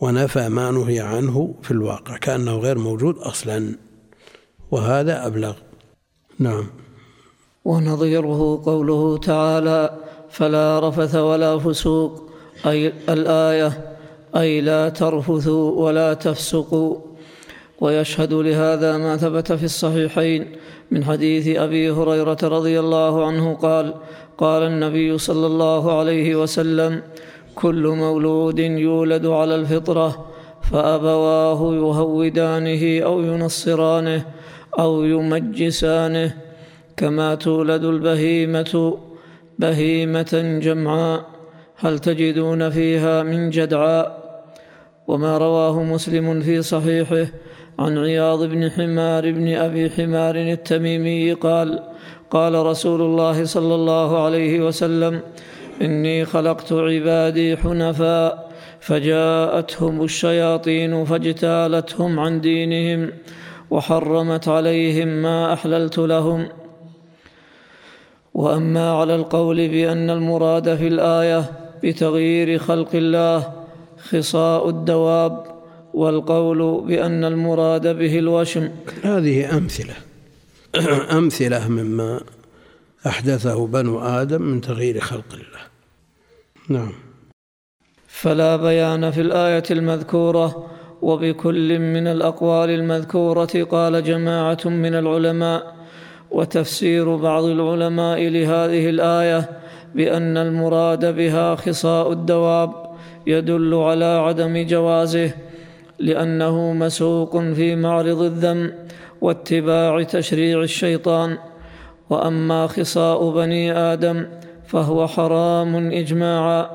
ونفى 0.00 0.48
ما 0.48 0.70
نهي 0.70 1.00
عنه 1.00 1.54
في 1.62 1.70
الواقع 1.70 2.16
كأنه 2.16 2.56
غير 2.56 2.78
موجود 2.78 3.18
أصلا 3.18 3.76
وهذا 4.70 5.26
أبلغ. 5.26 5.56
نعم. 6.38 6.66
ونظيره 7.64 8.62
قوله 8.64 9.18
تعالى 9.18 10.00
فلا 10.30 10.88
رفث 10.88 11.14
ولا 11.14 11.58
فسوق 11.58 12.30
أي 12.66 12.86
الآية 13.08 13.93
أي 14.36 14.60
لا 14.60 14.88
ترفثوا 14.88 15.82
ولا 15.84 16.14
تفسقوا. 16.14 16.96
ويشهد 17.80 18.32
لهذا 18.32 18.96
ما 18.96 19.16
ثبت 19.16 19.52
في 19.52 19.64
الصحيحين 19.64 20.56
من 20.90 21.04
حديث 21.04 21.56
أبي 21.56 21.90
هريرة 21.90 22.36
رضي 22.42 22.80
الله 22.80 23.26
عنه 23.26 23.54
قال 23.54 23.94
قال 24.38 24.62
النبي 24.62 25.18
صلى 25.18 25.46
الله 25.46 25.98
عليه 25.98 26.36
وسلم 26.36 27.02
كل 27.54 27.86
مولود 27.86 28.58
يولد 28.58 29.26
على 29.26 29.54
الفطرة 29.54 30.26
فأبواه 30.62 31.74
يهودانه 31.74 33.04
أو 33.04 33.20
ينصرانه 33.20 34.24
أو 34.78 35.04
يمجسانه 35.04 36.34
كما 36.96 37.34
تولد 37.34 37.84
البهيمة 37.84 38.98
بهيمة 39.58 40.60
جمعاء. 40.62 41.24
هل 41.76 41.98
تجدون 41.98 42.70
فيها 42.70 43.22
من 43.22 43.50
جدعاء؟ 43.50 44.23
وما 45.08 45.38
رواه 45.38 45.82
مسلم 45.82 46.40
في 46.40 46.62
صحيحه 46.62 47.26
عن 47.78 47.98
عياض 47.98 48.44
بن 48.44 48.70
حمار 48.70 49.30
بن 49.32 49.54
أبي 49.54 49.90
حمار 49.90 50.36
التميمي 50.36 51.32
قال 51.32 51.82
قال 52.30 52.66
رسول 52.66 53.02
الله 53.02 53.44
صلى 53.44 53.74
الله 53.74 54.24
عليه 54.24 54.60
وسلم 54.66 55.20
إني 55.82 56.24
خلقت 56.24 56.72
عبادي 56.72 57.56
حنفاء 57.56 58.50
فجاءتهم 58.80 60.02
الشياطين 60.02 61.04
فاجتالتهم 61.04 62.20
عن 62.20 62.40
دينهم 62.40 63.10
وحرمت 63.70 64.48
عليهم 64.48 65.08
ما 65.08 65.52
أحللت 65.52 65.98
لهم. 65.98 66.48
وأما 68.34 68.92
على 68.92 69.14
القول 69.14 69.68
بأن 69.68 70.10
المراد 70.10 70.76
في 70.76 70.88
الآية 70.88 71.44
بتغيير 71.82 72.58
خلق 72.58 72.88
الله 72.94 73.63
خصاء 74.10 74.68
الدواب 74.68 75.46
والقول 75.94 76.84
بأن 76.86 77.24
المراد 77.24 77.96
به 77.98 78.18
الوشم. 78.18 78.68
هذه 79.02 79.56
أمثلة. 79.56 79.94
أمثلة 81.18 81.68
مما 81.68 82.20
أحدثه 83.06 83.66
بنو 83.66 84.00
آدم 84.00 84.42
من 84.42 84.60
تغيير 84.60 85.00
خلق 85.00 85.32
الله. 85.32 85.64
نعم. 86.68 86.92
فلا 88.08 88.56
بيان 88.56 89.10
في 89.10 89.20
الآية 89.20 89.62
المذكورة 89.70 90.70
وبكل 91.02 91.78
من 91.78 92.06
الأقوال 92.06 92.70
المذكورة 92.70 93.66
قال 93.70 94.04
جماعة 94.04 94.58
من 94.64 94.94
العلماء 94.94 95.74
وتفسير 96.30 97.16
بعض 97.16 97.44
العلماء 97.44 98.28
لهذه 98.28 98.90
الآية 98.90 99.50
بأن 99.94 100.36
المراد 100.36 101.16
بها 101.16 101.54
خصاء 101.54 102.12
الدواب. 102.12 102.83
يدل 103.26 103.74
على 103.74 104.04
عدم 104.04 104.66
جوازه 104.66 105.30
لأنه 105.98 106.72
مسوق 106.72 107.38
في 107.38 107.76
معرض 107.76 108.22
الذم 108.22 108.72
واتباع 109.20 110.02
تشريع 110.02 110.62
الشيطان. 110.62 111.38
وأما 112.10 112.66
خصاء 112.66 113.30
بني 113.30 113.72
آدم 113.72 114.26
فهو 114.66 115.06
حرام 115.06 115.92
إجماعا 115.92 116.70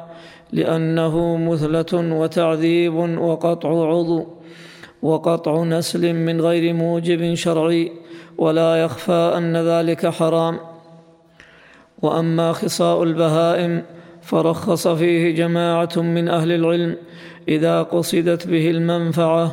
لأنه 0.52 1.38
مثلة 1.38 1.94
وتعذيب 1.94 2.96
وقطع 2.96 3.90
عضو 3.90 4.26
وقطع 5.02 5.64
نسل 5.64 6.14
من 6.14 6.42
غير 6.42 6.74
موجب 6.74 7.34
شرعي 7.34 7.92
ولا 8.38 8.84
يخفى 8.84 9.34
أن 9.38 9.58
ذلك 9.58 10.08
حرام. 10.08 10.60
وأما 12.02 12.54
خصاء 12.54 13.04
البهائم 13.04 13.84
فرخص 14.30 14.88
فيه 14.88 15.32
جماعة 15.32 15.90
من 15.98 16.30
أهل 16.30 16.52
العلم 16.52 16.96
إذا 17.48 17.82
قصدت 17.82 18.48
به 18.48 18.70
المنفعة 18.70 19.52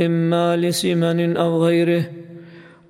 إما 0.00 0.56
لسمن 0.56 1.36
أو 1.36 1.64
غيره. 1.64 2.04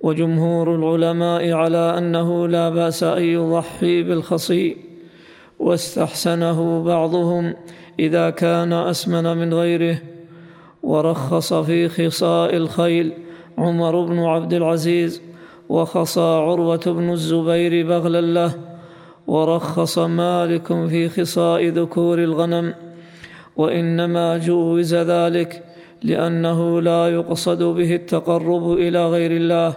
وجمهور 0.01 0.75
العلماء 0.75 1.51
على 1.51 1.97
أنه 1.97 2.47
لا 2.47 2.69
بأس 2.69 3.03
أن 3.03 3.23
يضحي 3.23 4.03
بالخصي 4.03 4.77
واستحسنه 5.59 6.83
بعضهم 6.83 7.53
إذا 7.99 8.29
كان 8.29 8.73
أسمن 8.73 9.37
من 9.37 9.53
غيره. 9.53 9.97
ورخص 10.83 11.53
في 11.53 11.89
خصاء 11.89 12.55
الخيل 12.55 13.13
عمر 13.57 14.05
بن 14.05 14.19
عبد 14.19 14.53
العزيز 14.53 15.21
وخصى 15.69 16.21
عروة 16.21 16.83
بن 16.85 17.09
الزبير 17.09 17.87
بغلا 17.87 18.21
له. 18.21 18.74
ورخص 19.27 19.99
مالك 19.99 20.67
في 20.67 21.09
خصاء 21.09 21.67
ذكور 21.67 22.19
الغنم 22.19 22.73
وإنما 23.57 24.37
جوز 24.37 24.95
ذلك 24.95 25.63
لأنه 26.03 26.81
لا 26.81 27.09
يقصد 27.09 27.63
به 27.63 27.95
التقرب 27.95 28.73
إلى 28.73 29.09
غير 29.09 29.31
الله 29.31 29.73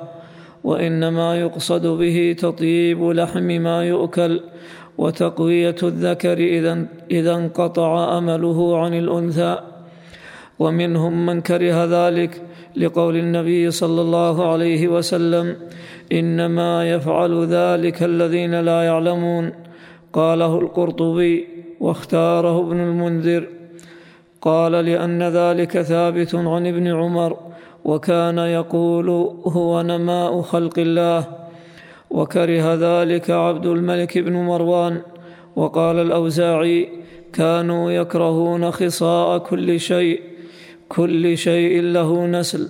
وإنما 0.65 1.37
يقصد 1.37 1.87
به 1.87 2.37
تطيب 2.39 3.03
لحم 3.03 3.43
ما 3.43 3.85
يؤكل 3.85 4.41
وتقوية 4.99 5.77
الذكر 5.83 6.39
إذا 6.39 6.87
إذا 7.11 7.35
انقطع 7.35 8.19
أمله 8.19 8.79
عن 8.79 8.95
الأنثى 8.95 9.59
ومنهم 10.59 11.27
من 11.27 11.41
كره 11.41 11.85
ذلك 11.85 12.43
لقول 12.77 13.17
النبي 13.17 13.71
صلى 13.71 14.01
الله 14.01 14.53
عليه 14.53 14.89
وسلم 14.89 15.57
إنما 16.13 16.91
يفعل 16.91 17.47
ذلك 17.47 18.03
الذين 18.03 18.61
لا 18.61 18.83
يعلمون. 18.83 19.53
قاله 20.13 20.59
القرطبي 20.59 21.47
واختاره 21.81 22.61
ابن 22.61 22.81
المنذر. 22.81 23.49
قال 24.43 24.73
لأن 24.73 25.23
ذلك 25.23 25.83
ثابت 25.83 26.35
عن 26.35 26.67
ابن 26.67 26.87
عمر 26.87 27.37
وكان 27.85 28.39
يقول 28.39 29.09
هو 29.45 29.83
نماء 29.83 30.41
خلق 30.41 30.79
الله. 30.79 31.25
وكره 32.11 32.75
ذلك 32.75 33.31
عبد 33.31 33.67
الملك 33.67 34.19
بن 34.19 34.33
مروان. 34.33 35.01
وقال 35.57 35.99
الأوزاعي 35.99 36.89
كانوا 37.33 37.91
يكرهون 37.91 38.71
خصاء 38.71 39.39
كل 39.39 39.81
شيء 39.81 40.21
كل 40.89 41.39
شيء 41.39 41.83
له 41.83 42.27
نسل. 42.27 42.69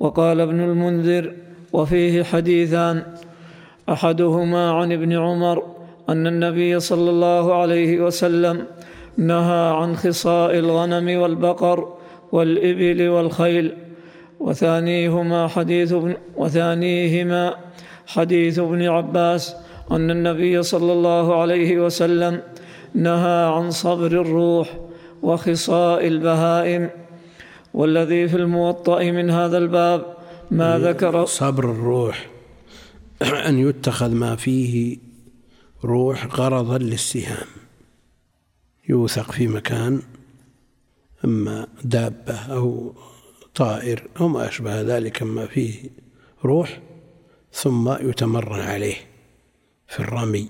وقال 0.00 0.40
ابن 0.40 0.60
المنذر 0.60 1.32
وفيه 1.72 2.22
حديثان. 2.22 3.02
أحدهما 3.88 4.70
عن 4.72 4.92
ابن 4.92 5.12
عمر 5.12 5.62
أن 6.08 6.26
النبي 6.26 6.80
صلى 6.80 7.10
الله 7.10 7.54
عليه 7.54 8.00
وسلم 8.00 8.64
نهى 9.16 9.70
عن 9.74 9.96
خصاء 9.96 10.58
الغنم 10.58 11.20
والبقر 11.20 11.92
والإبل 12.32 13.08
والخيل. 13.08 13.72
وثانيهما 14.40 15.48
حديث 15.48 15.92
ابن 15.92 16.14
وثانيهما 16.36 17.54
حديث 18.06 18.58
ابن 18.58 18.82
عباس 18.82 19.56
أن 19.90 20.10
النبي 20.10 20.62
صلى 20.62 20.92
الله 20.92 21.40
عليه 21.40 21.78
وسلم 21.84 22.40
نهى 22.94 23.44
عن 23.54 23.70
صبر 23.70 24.06
الروح 24.06 24.68
وخصاء 25.22 26.06
البهائم. 26.06 26.90
والذي 27.74 28.28
في 28.28 28.36
الموطأ 28.36 29.02
من 29.02 29.30
هذا 29.30 29.58
الباب 29.58 30.16
ما 30.50 30.78
ذكر 30.78 31.24
صبر 31.24 31.70
الروح 31.70 32.30
أن 33.48 33.58
يتخذ 33.58 34.14
ما 34.14 34.36
فيه 34.36 34.98
روح 35.84 36.26
غرضا 36.26 36.78
للسهام. 36.78 37.46
يوثق 38.88 39.32
في 39.32 39.48
مكان 39.48 40.02
إما 41.24 41.66
دابة 41.84 42.34
أو 42.34 42.94
طائر 43.54 44.08
أو 44.20 44.28
ما 44.28 44.48
أشبه 44.48 44.80
ذلك 44.80 45.22
ما 45.22 45.46
فيه 45.46 45.90
روح 46.44 46.80
ثم 47.52 48.08
يتمرن 48.08 48.60
عليه 48.60 48.96
في 49.88 50.00
الرمي. 50.00 50.48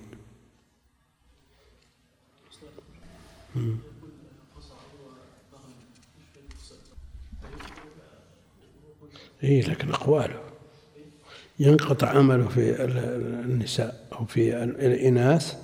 إيه 9.42 9.62
لكن 9.62 9.90
أقواله. 9.90 10.40
ينقطع 11.58 12.08
عمله 12.08 12.48
في 12.48 12.84
النساء 12.84 14.08
أو 14.12 14.24
في 14.24 14.62
الإناث 14.64 15.56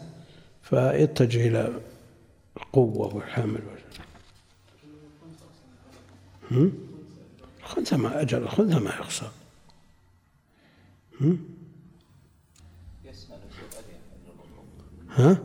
فيتجه 0.62 1.48
إلى 1.48 1.80
القوة 2.56 3.16
والحمل 3.16 3.60
الخنثى 7.62 7.96
ما 7.96 8.20
أجل 8.20 8.42
الخنثى 8.42 8.78
ما 8.78 8.90
يخسر 8.90 9.30
ها؟ 15.10 15.42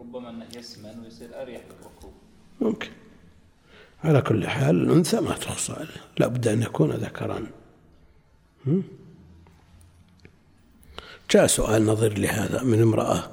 ربما 0.00 0.46
يسمن 0.56 1.00
ويصير 1.04 1.42
أريح 1.42 1.62
للركوب 1.64 2.12
ممكن. 2.60 2.90
على 4.04 4.22
كل 4.22 4.48
حال 4.48 4.82
الأنثى 4.82 5.20
ما 5.20 5.34
تخصى 5.34 5.76
لابد 6.18 6.48
أن 6.48 6.62
يكون 6.62 6.90
ذكرا. 6.90 7.46
جاء 11.30 11.46
سؤال 11.46 11.86
نظير 11.86 12.18
لهذا 12.18 12.62
من 12.62 12.82
امرأة 12.82 13.30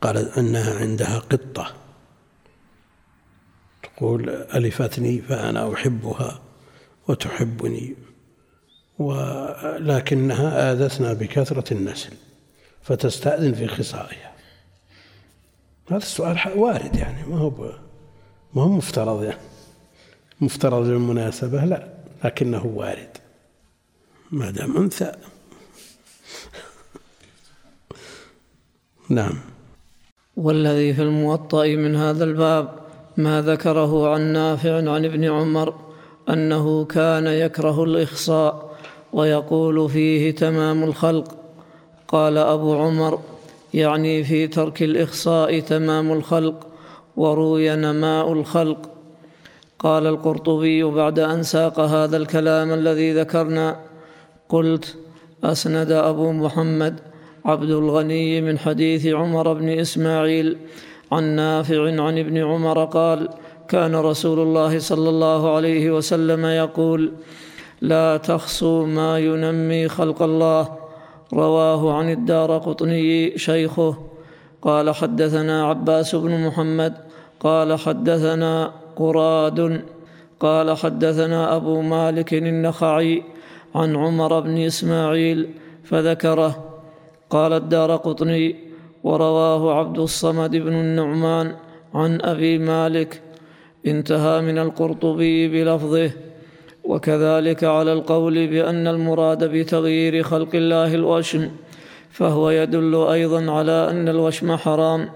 قالت 0.00 0.38
أنها 0.38 0.78
عندها 0.78 1.18
قطة. 1.18 1.74
تقول 3.82 4.30
ألفتني 4.30 5.20
فأنا 5.20 5.74
أحبها 5.74 6.42
وتحبني 7.08 7.96
ولكنها 8.98 10.72
آذتنا 10.72 11.12
بكثرة 11.12 11.74
النسل 11.74 12.12
فتستأذن 12.82 13.54
في 13.54 13.66
خصائها. 13.68 14.32
هذا 15.88 15.96
السؤال 15.96 16.38
وارد 16.56 16.96
يعني 16.96 17.26
ما 17.26 17.38
هو 17.38 17.72
ما 18.54 18.62
هو 18.62 18.68
مفترض 18.68 19.22
يعني. 19.22 19.51
مفترض 20.42 20.86
للمناسبة 20.86 21.64
لا 21.64 21.88
لكنه 22.24 22.66
وارد. 22.66 23.16
ما 24.30 24.50
دام 24.50 24.76
أنثى. 24.76 25.12
نعم. 29.08 29.38
والذي 30.36 30.94
في 30.94 31.02
الموطأ 31.02 31.66
من 31.66 31.96
هذا 31.96 32.24
الباب 32.24 32.68
ما 33.16 33.42
ذكره 33.42 34.08
عن 34.14 34.20
نافع 34.20 34.76
عن 34.76 35.04
ابن 35.04 35.24
عمر 35.24 35.74
أنه 36.28 36.84
كان 36.84 37.26
يكره 37.26 37.84
الإخصاء 37.84 38.76
ويقول 39.12 39.90
فيه 39.90 40.30
تمام 40.30 40.84
الخلق. 40.84 41.36
قال 42.08 42.38
أبو 42.38 42.76
عمر 42.76 43.20
يعني 43.74 44.24
في 44.24 44.46
ترك 44.46 44.82
الإخصاء 44.82 45.60
تمام 45.60 46.12
الخلق 46.12 46.66
وروي 47.16 47.76
نماء 47.76 48.32
الخلق. 48.32 48.91
قال 49.82 50.06
القرطبي 50.06 50.84
بعد 50.84 51.18
أن 51.18 51.42
ساق 51.42 51.80
هذا 51.80 52.16
الكلام 52.16 52.72
الذي 52.72 53.12
ذكرنا 53.12 53.76
قلت 54.48 54.96
أسند 55.44 55.92
أبو 55.92 56.32
محمد 56.32 57.00
عبد 57.44 57.70
الغني 57.70 58.40
من 58.40 58.58
حديث 58.58 59.06
عمر 59.06 59.52
بن 59.52 59.68
إسماعيل 59.68 60.56
عن 61.12 61.24
نافع 61.24 62.02
عن 62.02 62.18
ابن 62.18 62.38
عمر 62.38 62.84
قال 62.84 63.28
كان 63.68 63.96
رسول 63.96 64.38
الله 64.38 64.78
صلى 64.78 65.08
الله 65.08 65.56
عليه 65.56 65.90
وسلم 65.90 66.46
يقول 66.46 67.12
لا 67.80 68.16
تخصوا 68.16 68.86
ما 68.86 69.18
ينمي 69.18 69.88
خلق 69.88 70.22
الله. 70.22 70.68
رواه 71.32 71.92
عن 71.94 72.10
الدار 72.10 72.58
قطني 72.58 73.38
شيخه. 73.38 73.96
قال 74.62 74.94
حدثنا 74.94 75.66
عباس 75.66 76.14
بن 76.14 76.46
محمد 76.46 76.94
قال 77.40 77.78
حدثنا 77.78 78.81
قراد. 78.96 79.84
قال 80.40 80.76
حدثنا 80.76 81.56
أبو 81.56 81.80
مالك 81.80 82.34
النخعي 82.34 83.22
عن 83.74 83.96
عمر 83.96 84.40
بن 84.40 84.58
إسماعيل 84.58 85.48
فذكره. 85.84 86.80
قال 87.30 87.52
الدار 87.52 87.96
قطني 87.96 88.56
ورواه 89.04 89.74
عبد 89.74 89.98
الصمد 89.98 90.56
بن 90.56 90.72
النعمان 90.72 91.54
عن 91.94 92.20
أبي 92.22 92.58
مالك. 92.58 93.20
انتهى 93.86 94.40
من 94.40 94.58
القرطبي 94.58 95.48
بلفظه. 95.48 96.10
وكذلك 96.84 97.64
على 97.64 97.92
القول 97.92 98.46
بأن 98.46 98.86
المراد 98.86 99.44
بتغيير 99.44 100.22
خلق 100.22 100.54
الله 100.54 100.94
الوشم 100.94 101.50
فهو 102.10 102.50
يدل 102.50 102.94
أيضا 102.94 103.50
على 103.52 103.90
أن 103.90 104.08
الوشم 104.08 104.56
حرام. 104.56 105.08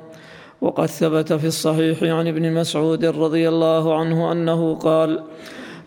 وقد 0.61 0.87
ثبت 0.87 1.33
في 1.33 1.47
الصحيح 1.47 2.03
عن 2.03 2.29
ابن 2.29 2.53
مسعود 2.53 3.05
رضي 3.05 3.49
الله 3.49 3.99
عنه 3.99 4.33
أنه 4.33 4.75
قال 4.75 5.23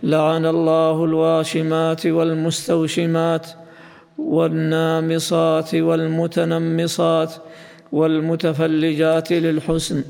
لعن 0.03 0.45
الله 0.45 1.05
الواشمات 1.05 2.05
والمستوشمات 2.07 3.47
والنامصات 4.17 5.75
والمتنمصات 5.75 7.33
والمتفلجات 7.91 9.31
للحسن 9.31 10.03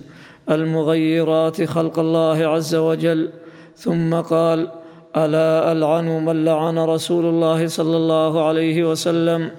المغيرات 0.50 1.64
خلق 1.64 2.00
الله 2.00 2.48
عز 2.48 2.76
وجل. 2.76 3.30
ثم 3.76 4.16
قال 4.16 4.68
ألا 5.18 5.72
ألعن 5.72 6.26
من 6.26 6.46
لعن 6.46 6.80
رسول 6.80 7.26
الله 7.26 7.68
صلى 7.68 7.98
الله 7.98 8.48
عليه 8.48 8.92
وسلم 8.92 9.52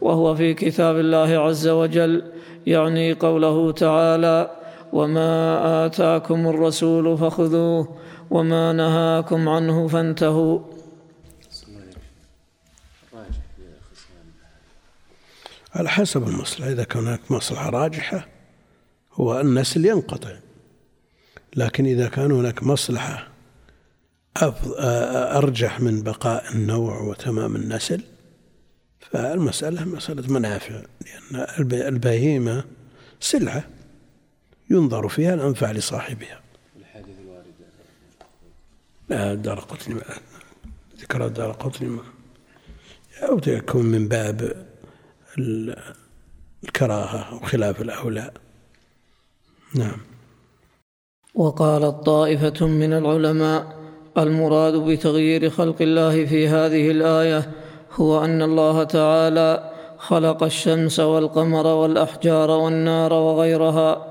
وهو 0.00 0.34
في 0.34 0.54
كتاب 0.54 0.98
الله 0.98 1.38
عز 1.38 1.68
وجل؟ 1.68 2.22
يعني 2.66 3.12
قوله 3.12 3.72
تعالى 3.72 4.50
وما 4.92 5.86
اتاكم 5.86 6.46
الرسول 6.46 7.18
فخذوه 7.18 7.96
وما 8.30 8.72
نهاكم 8.72 9.48
عنه 9.48 9.88
فانتهوا. 9.88 10.60
على 15.74 15.88
حسب 15.88 16.28
المصلحة. 16.28 16.70
إذا 16.70 16.84
كان 16.84 17.06
هناك 17.06 17.30
مصلحة 17.30 17.70
راجحة 17.70 18.28
هو 19.12 19.40
النسل 19.40 19.86
ينقطع. 19.86 20.30
لكن 21.56 21.86
إذا 21.86 22.08
كان 22.08 22.32
هناك 22.32 22.62
مصلحة 22.62 23.28
أرجح 25.36 25.80
من 25.80 26.02
بقاء 26.02 26.52
النوع 26.54 27.00
وتمام 27.00 27.56
النسل 27.56 28.02
فالمسألة 29.12 29.84
مسألة 29.84 30.32
منافع 30.32 30.82
لأن 31.00 31.46
البهيمة 31.72 32.64
سلعة 33.20 33.64
ينظر 34.70 35.08
فيها 35.08 35.34
الأنفع 35.34 35.72
لصاحبها. 35.72 36.40
الحادث 36.76 37.06
الوارد. 37.24 37.44
لا 39.08 39.34
دار 39.34 39.60
قطني 39.60 40.00
ذكر 41.00 41.28
دار 41.28 41.52
قطني 41.52 41.98
أو 43.22 43.40
يكون 43.46 43.86
من 43.86 44.08
باب 44.08 44.66
الكراهة 46.64 47.34
وخلاف 47.34 47.80
الأولى. 47.80 48.30
نعم. 49.74 50.00
وقالت 51.34 52.06
طائفة 52.06 52.66
من 52.66 52.92
العلماء 52.92 53.82
المراد 54.18 54.74
بتغيير 54.74 55.50
خلق 55.50 55.82
الله 55.82 56.26
في 56.26 56.48
هذه 56.48 56.90
الآية 56.90 57.61
هو 57.94 58.24
أن 58.24 58.42
الله 58.42 58.84
تعالى 58.84 59.70
خلق 59.98 60.42
الشمس 60.42 61.00
والقمر 61.00 61.66
والأحجار 61.66 62.50
والنار 62.50 63.12
وغيرها 63.12 64.06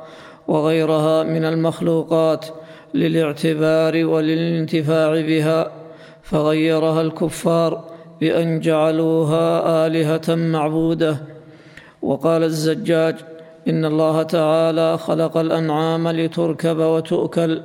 وغيرها 0.48 1.24
من 1.24 1.46
المخلوقات 1.46 2.46
للاعتبار 2.94 4.06
وللانتفاع 4.06 5.22
بها 5.22 5.72
فغيرها 6.24 7.02
الكفار 7.02 7.84
بأن 8.20 8.60
جعلوها 8.60 9.88
آلهة 9.88 10.36
معبودة. 10.36 11.18
وقال 12.02 12.44
الزجاج 12.44 13.16
إن 13.68 13.86
الله 13.86 14.24
تعالى 14.24 14.98
خلق 14.98 15.38
الأنعام 15.38 16.08
لتركب 16.08 16.78
وتؤكل 16.78 17.62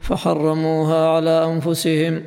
فحرموها 0.00 1.08
على 1.08 1.44
أنفسهم 1.44 2.22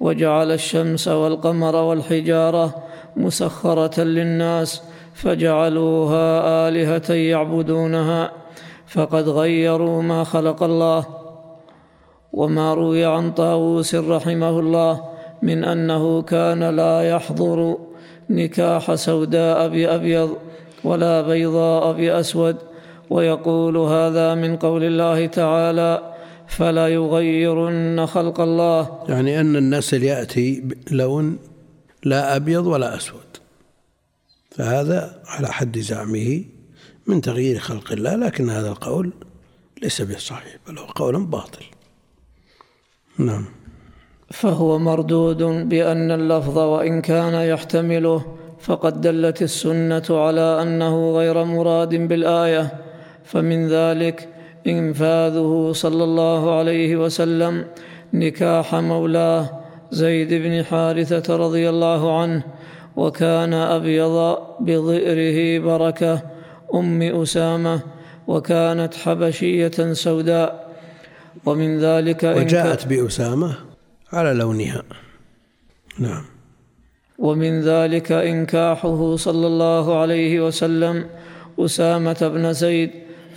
وجعل 0.00 0.52
الشمس 0.52 1.08
والقمر 1.08 1.76
والحجارة 1.76 2.74
مسخرة 3.16 4.00
للناس 4.00 4.82
فجعلوها 5.14 6.68
آلهة 6.68 7.12
يعبدونها 7.14 8.30
فقد 8.86 9.28
غيروا 9.28 10.02
ما 10.02 10.24
خلق 10.24 10.62
الله 10.62 11.06
وما 12.32 12.74
روي 12.74 13.04
عن 13.04 13.30
طاووس 13.30 13.94
رحمه 13.94 14.58
الله 14.58 15.04
من 15.42 15.64
أنه 15.64 16.22
كان 16.22 16.76
لا 16.76 17.10
يحضر 17.10 17.76
نكاح 18.30 18.94
سوداء 18.94 19.68
بأبيض 19.68 20.36
ولا 20.84 21.22
بيضاء 21.22 21.92
بأسود 21.92 22.56
ويقول 23.10 23.76
هذا 23.76 24.34
من 24.34 24.56
قول 24.56 24.84
الله 24.84 25.26
تعالى 25.26 26.07
فلا 26.48 26.88
يغيرن 26.88 28.06
خلق 28.06 28.40
الله. 28.40 29.04
يعني 29.08 29.40
أن 29.40 29.56
النسل 29.56 30.02
يأتي 30.02 30.64
لون 30.90 31.38
لا 32.04 32.36
أبيض 32.36 32.66
ولا 32.66 32.96
أسود. 32.96 33.36
فهذا 34.50 35.22
على 35.26 35.48
حد 35.48 35.78
زعمه 35.78 36.44
من 37.06 37.20
تغيير 37.20 37.58
خلق 37.58 37.92
الله 37.92 38.16
لكن 38.16 38.50
هذا 38.50 38.68
القول 38.68 39.12
ليس 39.82 40.02
بصحيح 40.02 40.56
بل 40.68 40.78
هو 40.78 40.84
قول 40.86 41.24
باطل. 41.24 41.64
نعم. 43.18 43.44
فهو 44.30 44.78
مردود 44.78 45.42
بأن 45.42 46.10
اللفظ 46.10 46.58
وإن 46.58 47.00
كان 47.00 47.34
يحتمله 47.34 48.36
فقد 48.60 49.00
دلت 49.00 49.42
السنة 49.42 50.04
على 50.10 50.62
أنه 50.62 51.12
غير 51.12 51.44
مراد 51.44 51.94
بالآية. 51.94 52.72
فمن 53.24 53.68
ذلك 53.68 54.28
إنفاذه 54.68 55.72
صلى 55.74 56.04
الله 56.04 56.58
عليه 56.58 56.96
وسلم 56.96 57.64
نكاح 58.14 58.74
مولاه 58.74 59.50
زيد 59.90 60.34
بن 60.34 60.64
حارثة 60.64 61.36
رضي 61.36 61.68
الله 61.68 62.20
عنه 62.20 62.42
وكان 62.96 63.54
أبيض 63.54 64.38
بظئره 64.60 65.58
بركة 65.58 66.22
أم 66.74 67.02
أسامة 67.02 67.80
وكانت 68.26 68.94
حبشية 68.94 69.92
سوداء. 69.92 70.68
ومن 71.46 71.78
ذلك 71.78 72.24
وجاءت 72.24 72.86
بأسامة 72.86 73.54
على 74.12 74.32
لونها. 74.32 74.82
نعم. 75.98 76.24
ومن 77.18 77.60
ذلك 77.60 78.12
إنكاحه 78.12 79.16
صلى 79.16 79.46
الله 79.46 79.98
عليه 79.98 80.46
وسلم 80.46 81.06
أسامة 81.58 82.30
بن 82.34 82.52
زيد 82.52 82.90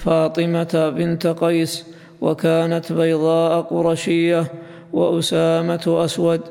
فاطمة 0.04 0.94
بنت 0.98 1.28
قيس 1.28 1.86
وكانت 2.22 2.94
بيضاء 2.94 3.62
قرشية 3.62 4.52
وأسامة 4.94 5.84
أسود 5.88 6.42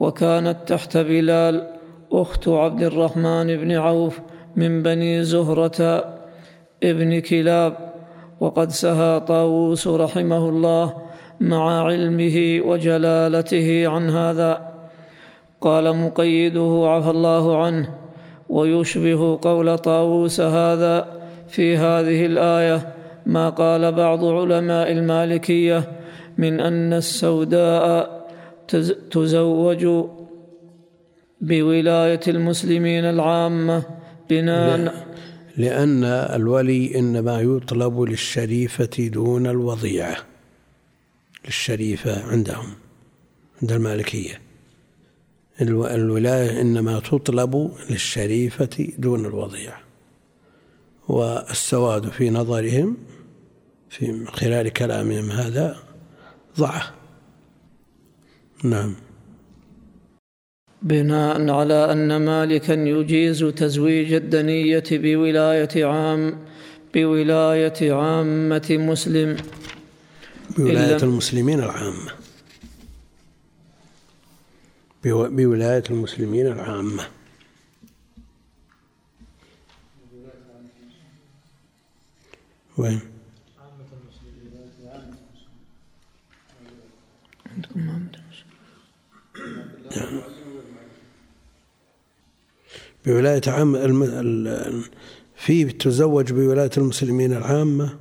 وكانت 0.00 0.56
تحت 0.66 0.96
بلال 0.96 1.66
أخت 2.12 2.48
عبد 2.48 2.82
الرحمن 2.82 3.56
بن 3.56 3.72
عوف 3.72 4.20
من 4.56 4.82
بني 4.82 5.24
زهرة 5.24 6.04
ابن 6.82 7.20
كلاب 7.20 7.72
وقد 8.40 8.70
سهى 8.70 9.20
طاووس 9.20 9.86
رحمه 9.88 10.48
الله 10.48 10.94
مع 11.40 11.84
علمه 11.84 12.60
وجلالته 12.66 13.88
عن 13.88 14.10
هذا. 14.10 14.72
قال 15.60 15.96
مقيده 15.96 16.82
عفى 16.86 17.10
الله 17.10 17.64
عنه 17.64 17.94
ويشبه 18.48 19.38
قول 19.42 19.78
طاووس 19.78 20.40
هذا 20.40 21.15
في 21.48 21.76
هذه 21.76 22.26
الآية 22.26 22.94
ما 23.26 23.50
قال 23.50 23.92
بعض 23.92 24.24
علماء 24.24 24.92
المالكية 24.92 25.92
من 26.38 26.60
أن 26.60 26.92
السوداء 26.92 28.26
تزوج 29.10 30.06
بولاية 31.40 32.20
المسلمين 32.28 33.04
العامة 33.04 33.82
بناء 34.30 35.06
لأن 35.56 36.04
الولي 36.04 36.98
إنما 36.98 37.40
يطلب 37.40 38.00
للشريفة 38.00 39.08
دون 39.08 39.46
الوضيعة 39.46 40.16
للشريفة 41.44 42.30
عندهم 42.30 42.66
عند 43.62 43.72
المالكية. 43.72 44.40
الولاية 45.60 46.60
إنما 46.60 47.00
تطلب 47.00 47.72
للشريفة 47.90 48.88
دون 48.98 49.26
الوضيعة. 49.26 49.85
والسواد 51.08 52.08
في 52.08 52.30
نظرهم 52.30 52.96
في 53.90 54.26
خلال 54.26 54.68
كلامهم 54.68 55.30
هذا 55.30 55.76
ضعه 56.58 56.94
نعم. 58.64 58.94
بناء 60.82 61.50
على 61.50 61.92
أن 61.92 62.16
مالكا 62.16 62.72
يجيز 62.72 63.38
تزويج 63.38 64.12
الدنية 64.12 64.84
بولاية 64.90 65.84
عام 65.84 66.38
بولاية 66.94 67.92
عامة 67.92 68.66
مسلم. 68.70 69.36
بولاية 70.58 71.02
المسلمين 71.02 71.60
العامة. 71.60 72.10
بولاية 75.04 75.84
المسلمين 75.90 76.46
العامة. 76.46 77.15
وين؟ 82.78 83.00
عندكم 87.56 87.80
عامة 87.80 88.10
بولاية 93.06 93.40
عام 93.46 93.76
في 95.36 95.64
تزوج 95.64 96.32
بولاية 96.32 96.70
المسلمين 96.76 97.32
العامة 97.32 97.98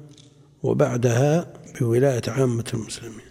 وبعدها 0.63 1.53
بولاية 1.79 2.21
عامة 2.27 2.65
المسلمين. 2.73 3.25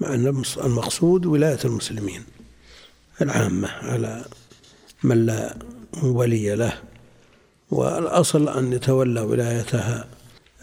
مع 0.00 0.14
أن 0.14 0.42
المقصود 0.64 1.26
ولاية 1.26 1.58
المسلمين 1.64 2.24
العامة 3.22 3.68
على 3.68 4.24
من 5.02 5.26
لا 5.26 5.58
ولي 6.02 6.54
له. 6.54 6.82
والأصل 7.70 8.48
أن 8.48 8.72
يتولى 8.72 9.20
ولايتها 9.20 10.04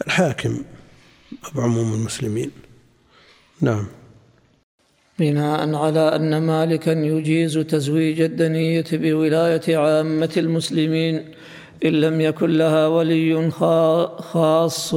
الحاكم 0.06 0.64
بعموم 1.54 1.92
المسلمين. 1.94 2.50
نعم. 3.60 3.86
بناء 5.18 5.74
على 5.74 6.16
أن 6.16 6.42
مالكا 6.42 6.90
يجيز 6.90 7.54
تزويج 7.54 8.20
الدنية 8.20 8.84
بولاية 8.92 9.76
عامة 9.76 10.32
المسلمين 10.36 11.34
إن 11.84 11.92
لم 11.92 12.20
يكن 12.20 12.50
لها 12.50 12.86
ولي 12.86 13.50
خاص 13.50 14.94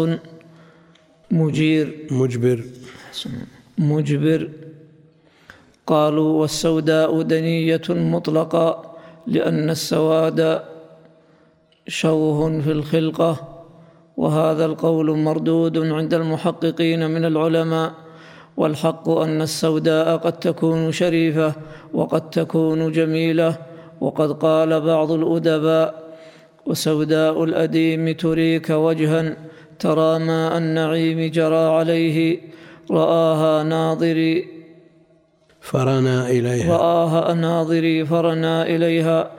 مجير. 1.32 2.08
مجبر. 2.12 2.64
مجبر. 3.78 4.50
قالوا 5.88 6.42
والسوداء 6.42 7.22
دنية 7.22 7.82
مطلقة 7.90 8.96
لأن 9.28 9.70
السواد 9.70 10.64
شوه 11.88 12.62
في 12.62 12.72
الخلقة 12.72 13.48
وهذا 14.18 14.66
القول 14.66 15.18
مردود 15.18 15.78
عند 15.78 16.14
المحققين 16.14 17.12
من 17.12 17.26
العلماء 17.26 17.92
والحق 18.58 19.10
أن 19.10 19.42
السوداء 19.42 20.18
قد 20.18 20.40
تكون 20.40 20.92
شريفة 20.92 21.54
وقد 21.94 22.30
تكون 22.30 22.92
جميلة 22.92 23.58
وقد 24.02 24.32
قال 24.32 24.82
بعض 24.82 25.12
الأدباء 25.12 26.04
وسوداء 26.66 27.44
الأديم 27.44 28.12
تريك 28.12 28.70
وجها 28.70 29.38
ترى 29.80 30.20
ماء 30.20 30.58
النعيم 30.58 31.32
جرى 31.32 31.66
عليه 31.78 32.40
رآها 32.92 33.64
ناظري 33.64 34.48
فرنا 35.62 36.30
إليها. 36.30 36.78
رآها 36.78 37.34
ناظري 37.34 38.06
فرنا 38.06 38.64
إليها. 38.64 39.32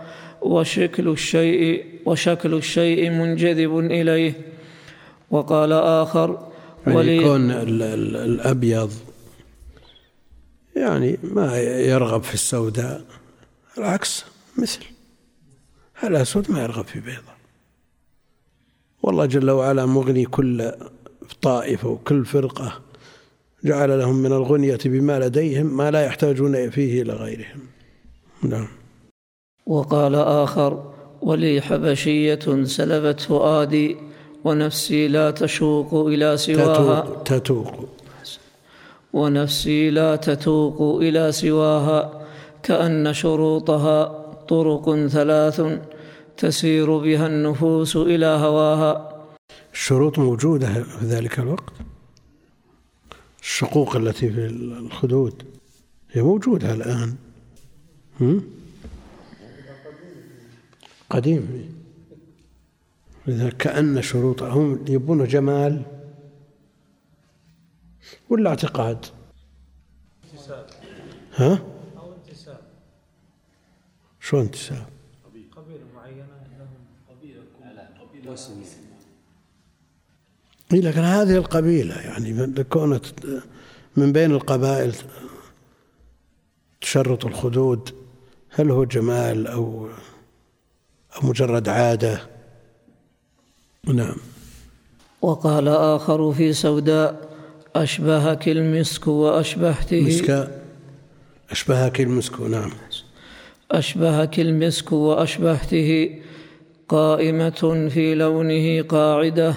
وشكل 0.43 1.09
الشيء 1.09 1.85
وشكل 2.07 2.55
الشيء 2.55 3.11
منجذب 3.11 3.79
إليه. 3.79 4.33
وقال 5.31 5.73
آخر 5.73 6.49
يعني 6.87 6.99
ولي 6.99 7.17
يكون 7.17 7.51
ال- 7.51 7.83
ال- 7.83 8.17
الأبيض 8.17 8.93
يعني 10.77 11.19
ما 11.23 11.59
يرغب 11.61 12.23
في 12.23 12.35
السوداء. 12.35 13.05
العكس 13.79 14.25
مثل. 14.59 14.81
الأسود 16.05 16.51
ما 16.51 16.63
يرغب 16.63 16.85
في 16.85 17.01
بيضة. 17.01 17.39
والله 19.03 19.27
جل 19.27 19.51
وعلا 19.51 19.87
مغني 19.87 20.25
كل 20.25 20.73
طائفة 21.43 21.89
وكل 21.89 22.25
فرقة. 22.25 22.81
جعل 23.65 23.99
لهم 23.99 24.15
من 24.17 24.33
الغنية 24.33 24.79
بما 24.85 25.19
لديهم 25.21 25.77
ما 25.77 25.91
لا 25.91 26.05
يحتاجون 26.05 26.71
فيه 26.71 27.03
إلى 27.03 27.13
غيرهم. 27.13 27.61
نعم. 28.43 28.69
وقال 29.69 30.15
آخر 30.15 30.71
ولي 31.23 31.61
حبشية 31.61 32.65
سلبت 32.65 33.21
فؤادي 33.21 33.97
ونفسي 34.45 35.09
لا 35.09 35.31
تشوق 35.31 36.07
إلى 36.07 36.37
سواها. 36.37 37.01
تتوق 37.01 37.23
تتوق. 37.25 37.89
ونفسي 39.13 39.91
لا 39.91 40.17
تتوق 40.17 41.01
إلى 41.01 41.33
سواها 41.33 42.27
كأن 42.63 43.13
شروطها 43.13 44.25
طرق 44.49 45.07
ثلاث 45.07 45.63
تسير 46.37 46.99
بها 46.99 47.27
النفوس 47.27 47.97
إلى 47.97 48.27
هواها. 48.27 48.93
الشروط 49.73 50.19
موجودة 50.19 50.69
في 50.83 51.05
ذلك 51.05 51.39
الوقت. 51.39 51.73
الشقوق 53.43 53.97
التي 53.97 54.31
في 54.31 54.47
الخدود 54.47 55.43
هي 56.13 56.23
موجودة 56.23 56.75
الآن. 56.75 57.15
هم؟ 58.21 58.58
قديم. 61.11 61.75
إذا 63.29 63.51
كأن 63.51 64.03
شروطهم 64.03 64.85
يبون 64.89 65.25
جمال 65.25 65.83
ولا 68.31 68.51
اعتقاد؟ 68.51 69.07
ها؟ 71.35 71.63
أو 71.97 72.15
انتساب. 72.15 72.61
شو 74.21 74.41
انتساب؟ 74.41 74.87
قبيلة. 75.57 75.85
معينة 75.95 76.27
لهم 76.59 76.69
قبيلة. 77.09 77.43
إيه 80.73 80.81
لكن 80.81 81.01
هذه 81.01 81.37
القبيلة 81.37 81.95
يعني 81.95 82.65
كونت 82.65 83.07
من 83.97 84.13
بين 84.13 84.31
القبائل 84.31 84.95
تشرط 86.81 87.27
الخدود 87.27 87.95
هل 88.51 88.71
هو 88.71 88.85
جمال 88.85 89.47
أو 89.47 89.89
أو 91.19 91.29
مجرد 91.29 91.69
عادة. 91.69 92.21
نعم. 93.87 94.17
وقال 95.23 95.69
آخر 95.69 96.33
في 96.33 96.53
سوداء 96.53 97.29
أشبهك 97.77 98.49
المسك 98.49 99.07
وأشبهته. 99.09 100.01
مسك 100.01 100.51
أشبهك 101.51 102.01
المسك 102.01 102.41
نعم. 102.41 102.71
أشبهك 103.71 104.41
المسك 104.41 104.93
وأشبهته 104.93 106.19
قائمة 106.89 107.89
في 107.95 108.15
لونه 108.15 108.83
قاعدة. 108.83 109.55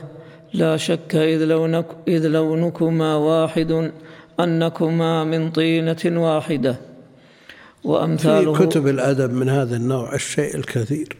لا 0.53 0.78
شك 0.78 1.16
إذ, 1.16 1.43
لونك 1.43 1.86
إذ 2.07 2.28
لونكما 2.28 3.16
واحد 3.16 3.91
أنكما 4.39 5.24
من 5.24 5.51
طينة 5.51 6.01
واحدة. 6.05 6.74
في 6.74 7.88
وأمثاله 7.88 8.66
كتب 8.66 8.88
الأدب 8.88 9.34
من 9.34 9.49
هذا 9.49 9.76
النوع 9.76 10.16
الشيء 10.16 10.55
الكثير. 10.55 11.18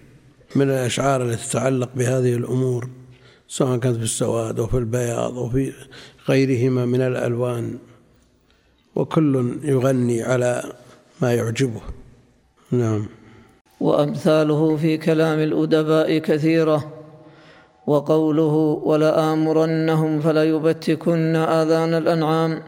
من 0.56 0.70
الأشعار 0.70 1.24
التي 1.24 1.49
تتعلق 1.49 1.89
بهذه 1.95 2.34
الأمور 2.36 2.89
سواء 3.47 3.78
كانت 3.78 3.97
في 3.97 4.04
السواد 4.04 4.60
أو 4.60 4.68
في 4.68 4.78
البياض 4.78 5.38
أو 5.38 5.49
في 5.49 5.74
غيرهما 6.30 6.86
من 6.86 7.02
الألوان. 7.02 7.78
وكل 8.95 9.60
يغني 9.64 10.24
على 10.24 10.64
ما 11.22 11.34
يعجبه. 11.34 11.82
نعم. 12.72 13.06
وأمثاله 13.80 14.78
في 14.78 14.97
كلام 14.97 15.39
الأدباء 15.39 16.18
كثيرة 16.18 16.93
وقوله 17.88 18.54
ولآمرنهم 18.84 20.20
فليبتكن 20.20 21.36
آذان 21.36 21.93
الأنعام 21.93 22.64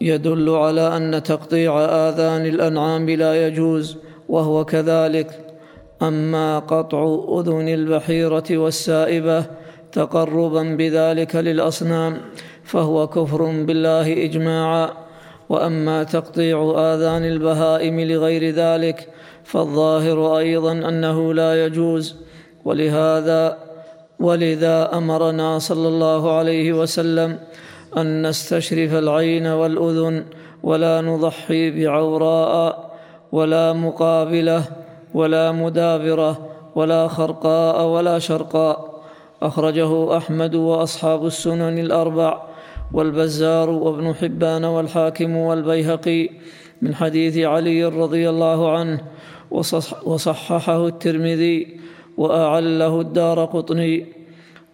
يدل 0.00 0.50
على 0.50 0.96
أن 0.96 1.22
تقطيع 1.22 1.84
آذان 1.84 2.46
الأنعام 2.46 3.10
لا 3.10 3.46
يجوز 3.46 3.96
وهو 4.28 4.64
كذلك. 4.64 5.47
أما 6.02 6.58
قطع 6.58 7.18
أذن 7.40 7.68
البحيرة 7.68 8.44
والسائبة 8.50 9.44
تقربا 9.92 10.62
بذلك 10.62 11.36
للأصنام 11.36 12.20
فهو 12.64 13.06
كفر 13.06 13.44
بالله 13.44 14.24
إجماعا. 14.24 14.90
وأما 15.48 16.04
تقطيع 16.04 16.74
آذان 16.76 17.24
البهائم 17.24 18.00
لغير 18.00 18.54
ذلك 18.54 19.08
فالظاهر 19.44 20.38
أيضا 20.38 20.72
أنه 20.72 21.34
لا 21.34 21.66
يجوز. 21.66 22.16
ولهذا 22.64 23.58
ولذا 24.20 24.96
أمرنا 24.96 25.58
صلى 25.58 25.88
الله 25.88 26.38
عليه 26.38 26.72
وسلم 26.72 27.38
أن 27.96 28.26
نستشرف 28.26 28.94
العين 28.94 29.46
والأذن 29.46 30.24
ولا 30.62 31.00
نضحي 31.00 31.70
بعوراء 31.70 32.90
ولا 33.32 33.72
مقابلة 33.72 34.64
ولا 35.14 35.52
مدابرة 35.52 36.48
ولا 36.74 37.08
خرقاء 37.08 37.86
ولا 37.86 38.18
شرقاء. 38.18 38.98
أخرجه 39.42 40.16
أحمد 40.16 40.54
وأصحاب 40.54 41.26
السنن 41.26 41.78
الأربع 41.78 42.42
والبزار 42.92 43.70
وابن 43.70 44.14
حبان 44.14 44.64
والحاكم 44.64 45.36
والبيهقي. 45.36 46.28
من 46.82 46.94
حديث 46.94 47.38
علي 47.38 47.84
رضي 47.84 48.30
الله 48.30 48.72
عنه 48.72 49.00
وصح 49.50 50.06
وصححه 50.06 50.86
الترمذي 50.86 51.80
وأعله 52.16 53.00
الدار 53.00 53.44
قطني. 53.44 54.06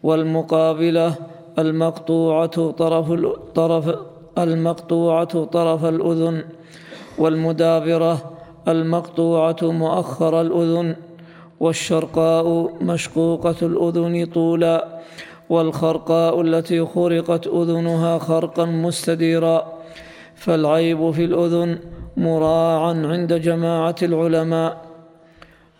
والمقابلة 0.02 1.14
المقطوعة 1.58 2.70
طرف 2.70 3.12
طرف 3.54 3.96
المقطوعة 4.38 5.44
طرف 5.44 5.84
الأذن. 5.84 6.44
والمدابرة 7.18 8.33
المقطوعة 8.68 9.56
مؤخر 9.62 10.40
الأذن 10.40 10.96
والشرقاء 11.60 12.72
مشقوقة 12.80 13.56
الأذن 13.62 14.26
طولا 14.26 15.00
والخرقاء 15.50 16.40
التي 16.40 16.84
خرقت 16.84 17.46
أذنها 17.46 18.18
خرقا 18.18 18.64
مستديرا 18.64 19.72
فالعيب 20.34 21.10
في 21.10 21.24
الأذن 21.24 21.78
مراعا 22.16 22.94
عند 23.06 23.32
جماعة 23.32 23.94
العلماء. 24.02 24.84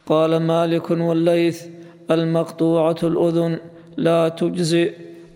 قال 0.07 0.37
مالك 0.37 0.91
والليث 0.91 1.67
المقطوعة 2.11 2.97
الأذن 3.03 3.59
لا 3.97 4.29
تجزئ 4.29 4.93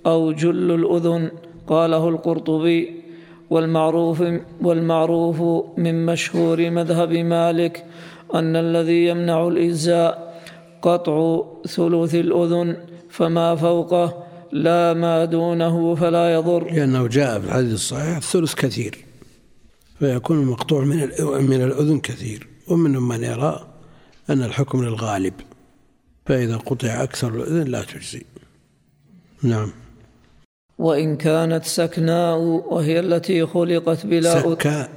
أو 0.07 0.33
جل 0.33 0.71
الأذن 0.71 1.31
قاله 1.67 2.09
القرطبي. 2.09 3.08
والمعروف 3.51 4.25
والمعروف 4.63 5.65
من 5.79 6.07
مشهور 6.07 6.71
مذهب 6.71 7.13
مالك 7.13 7.85
أن 8.35 8.57
الذي 8.57 9.07
يمنع 9.07 9.49
الإجزاء 9.49 10.41
قطع 10.83 11.43
ثلث 11.69 12.15
الأذن 12.15 12.77
فما 13.11 13.57
فوقه 13.57 14.25
لا 14.53 14.95
ما 14.95 15.25
دونه 15.25 15.95
فلا 15.95 16.35
يضر. 16.35 16.73
لأنه 16.73 17.07
جاء 17.07 17.41
في 17.41 17.47
الحديث 17.47 17.73
الصحيح 17.73 18.17
الثلث 18.17 18.55
كثير 18.55 19.05
فيكون 19.99 20.41
المقطوع 20.41 20.85
من 20.85 20.97
من 21.51 21.63
الأذن 21.63 22.01
كثير. 22.01 22.49
ومنهم 22.69 23.09
من 23.09 23.25
يرى 23.25 23.69
أن 24.31 24.43
الحكم 24.43 24.85
للغالب 24.85 25.35
فإذا 26.27 26.57
قطع 26.57 27.03
أكثر 27.03 27.29
الأذن 27.35 27.65
لا 27.71 27.83
تجزي. 27.83 28.23
نعم. 29.43 29.73
وإن 30.79 31.17
كانت 31.17 31.65
سكناء 31.65 32.39
وهي 32.71 33.01
التي 33.01 33.47
خلقت 33.47 34.07
بلا 34.07 34.33
أذن 34.39 34.55
سكاء 34.55 34.91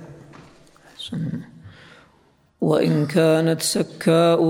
وإن 2.62 3.06
كانت 3.06 3.62
سكاء 3.62 4.42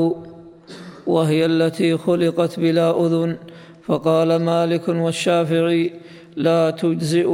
وهي 1.08 1.46
التي 1.46 1.98
خلقت 1.98 2.60
بلا 2.60 3.06
أذن 3.06 3.38
فقال 3.84 4.36
مالك 4.36 4.88
والشافعي 4.88 5.94
لا 6.36 6.72
تجزئ. 6.72 7.30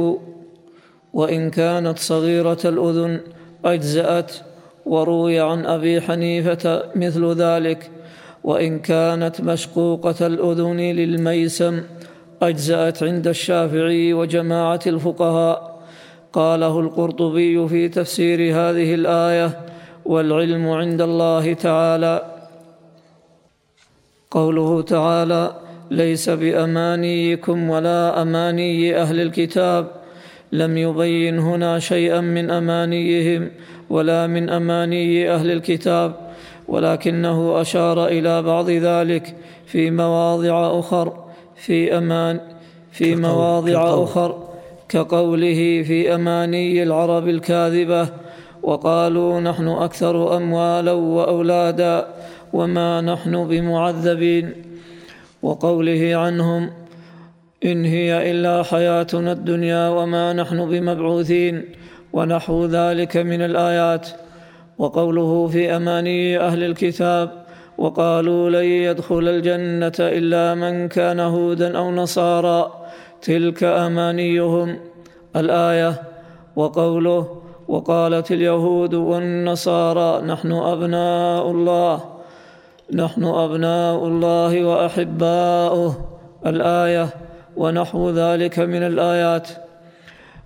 وإن 1.12 1.50
كانت 1.50 1.98
صغيرة 1.98 2.58
الأذن 2.64 3.20
أجزأت 3.64 4.32
وروي 4.86 5.40
عن 5.40 5.66
أبي 5.66 6.00
حنيفة 6.00 6.82
مثل 6.96 7.32
ذلك. 7.32 7.90
وإن 8.44 8.78
كانت 8.78 9.40
مشقوقة 9.40 10.26
الأذن 10.26 10.80
للميسم 10.80 11.82
أجزأت 12.42 13.02
عند 13.02 13.26
الشافعي 13.28 14.12
وجماعة 14.12 14.80
الفقهاء. 14.86 15.78
قاله 16.32 16.80
القرطبي 16.80 17.68
في 17.68 17.88
تفسير 17.88 18.40
هذه 18.40 18.94
الآية 18.94 19.60
والعلم 20.04 20.68
عند 20.68 21.00
الله 21.00 21.52
تعالى. 21.52 22.22
قوله 24.30 24.82
تعالى 24.82 25.52
ليس 25.90 26.30
بأمانيكم 26.30 27.70
ولا 27.70 28.22
أماني 28.22 28.96
أهل 28.96 29.20
الكتاب. 29.20 29.86
لم 30.52 30.78
يبين 30.78 31.38
هنا 31.38 31.78
شيئا 31.78 32.20
من 32.20 32.50
أمانيهم 32.50 33.50
ولا 33.90 34.26
من 34.26 34.50
أماني 34.50 35.30
أهل 35.30 35.50
الكتاب 35.50 36.14
ولكنه 36.68 37.60
أشار 37.60 38.06
إلى 38.06 38.42
بعض 38.42 38.70
ذلك 38.70 39.36
في 39.66 39.90
مواضع 39.90 40.78
أخر. 40.78 41.27
في 41.58 41.98
أمان 41.98 42.40
في 42.92 43.16
مواضع. 43.16 44.04
أخر 44.04 44.48
كقوله 44.88 45.82
في 45.82 46.14
أماني 46.14 46.82
العرب 46.82 47.28
الكاذبة 47.28 48.08
وقالوا 48.62 49.40
نحن 49.40 49.68
أكثر 49.68 50.36
أموالا 50.36 50.92
وأولادا 50.92 52.06
وما 52.52 53.00
نحن 53.00 53.48
بمعذبين 53.48 54.52
وقوله 55.42 56.16
عنهم 56.16 56.70
إن 57.64 57.84
هي 57.84 58.30
إلا 58.30 58.62
حياتنا 58.62 59.32
الدنيا 59.32 59.88
وما 59.88 60.32
نحن 60.32 60.68
بمبعوثين 60.68 61.64
ونحو 62.12 62.66
ذلك 62.66 63.16
من 63.16 63.42
الآيات 63.42 64.08
وقوله 64.78 65.48
في 65.48 65.76
أماني 65.76 66.40
أهل 66.40 66.64
الكتاب 66.64 67.47
وقالوا 67.78 68.50
لن 68.50 68.64
يدخل 68.64 69.28
الجنة 69.28 69.92
إلا 69.98 70.54
من 70.54 70.88
كان 70.88 71.20
هودا 71.20 71.78
أو 71.78 71.90
نصارى. 71.90 72.72
تلك 73.22 73.64
أمانيهم. 73.64 74.78
الآية 75.36 75.94
وقوله 76.56 77.42
وقالت 77.68 78.32
اليهود 78.32 78.94
والنصارى 78.94 80.26
نحن 80.26 80.52
أبناء 80.52 81.50
الله. 81.50 82.00
نحن 82.92 83.24
أبناء 83.24 84.06
الله 84.06 84.64
وأحباؤه. 84.64 86.08
الآية 86.46 87.08
ونحو 87.56 88.10
ذلك 88.10 88.58
من 88.58 88.82
الآيات. 88.82 89.48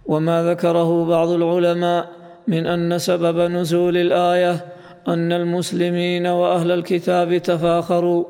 وما 0.06 0.50
ذكره 0.50 1.04
بعض 1.04 1.28
العلماء 1.28 2.08
من 2.48 2.66
أن 2.66 2.98
سبب 2.98 3.38
نزول 3.38 3.96
الآية 3.96 4.60
أن 5.08 5.32
المسلمين 5.32 6.26
وأهل 6.26 6.70
الكتاب 6.70 7.38
تفاخروا. 7.38 8.24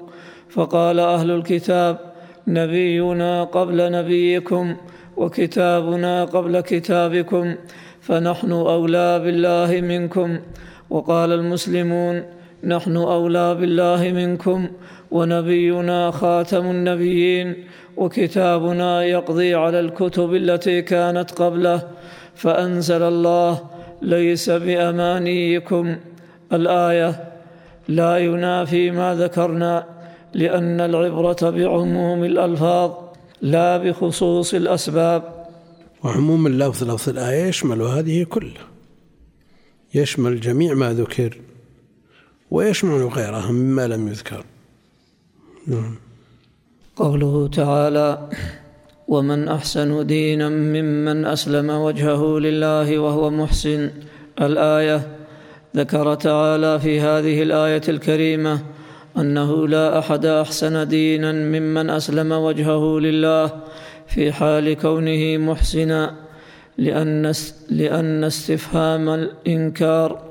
فقال 0.50 1.00
أهل 1.00 1.30
الكتاب 1.30 1.98
نبينا 2.48 3.44
قبل 3.44 3.92
نبيكم 3.92 4.76
وكتابنا 5.16 6.24
قبل 6.24 6.60
كتابكم 6.60 7.54
فنحن 8.00 8.52
أولى 8.52 9.18
بالله 9.18 9.80
منكم. 9.80 10.38
وقال 10.90 11.32
المسلمون 11.32 12.22
نحن 12.64 12.96
أولى 12.96 13.54
بالله 13.54 14.12
منكم 14.14 14.68
ونبينا 15.10 16.10
خاتم 16.10 16.70
النبيين 16.70 17.54
وكتابنا 17.96 19.04
يقضي 19.04 19.54
على 19.54 19.80
الكتب 19.80 20.34
التي 20.34 20.82
كانت 20.82 21.30
قبله. 21.30 21.82
فأنزل 22.34 23.02
الله 23.02 23.60
ليس 24.02 24.50
بأمانيكم. 24.50 25.96
الآية 26.52 27.24
لا 27.88 28.18
ينافي 28.18 28.90
ما 28.90 29.14
ذكرنا 29.14 29.86
لأن 30.34 30.80
العبرة 30.80 31.50
بعموم 31.50 32.24
الألفاظ 32.24 32.92
لا 33.42 33.76
بخصوص 33.76 34.54
الأسباب. 34.54 35.46
وعموم 36.04 36.46
اللفظ 36.46 36.84
لفظ 36.84 37.08
الآية 37.08 37.44
يشمل 37.44 37.82
هذه 37.82 38.24
كلها. 38.24 38.66
يشمل 39.94 40.40
جميع 40.40 40.74
ما 40.74 40.92
ذكر 40.92 41.38
ويشمل 42.50 43.06
غيرها 43.08 43.52
مما 43.52 43.86
لم 43.86 44.08
يذكر. 44.08 44.44
نعم. 45.66 45.94
قوله 46.96 47.48
تعالى 47.48 48.28
ومن 49.08 49.48
أحسن 49.48 50.06
دينا 50.06 50.48
ممن 50.48 51.24
أسلم 51.26 51.70
وجهه 51.70 52.38
لله 52.38 52.98
وهو 52.98 53.30
محسن. 53.30 53.90
الآية 54.40 55.11
ذكر 55.76 56.14
تعالى 56.14 56.80
في 56.80 57.00
هذه 57.00 57.42
الآية 57.42 57.82
الكريمة 57.88 58.60
أنه 59.16 59.68
لا 59.68 59.98
أحد 59.98 60.26
أحسن 60.26 60.88
دينا 60.88 61.32
ممن 61.32 61.90
أسلم 61.90 62.32
وجهه 62.32 62.98
لله 63.00 63.50
في 64.06 64.32
حال 64.32 64.72
كونه 64.72 65.36
محسنا 65.36 66.14
لأن 66.78 67.32
لأن 67.70 68.24
استفهام 68.24 69.08
الإنكار 69.08 70.22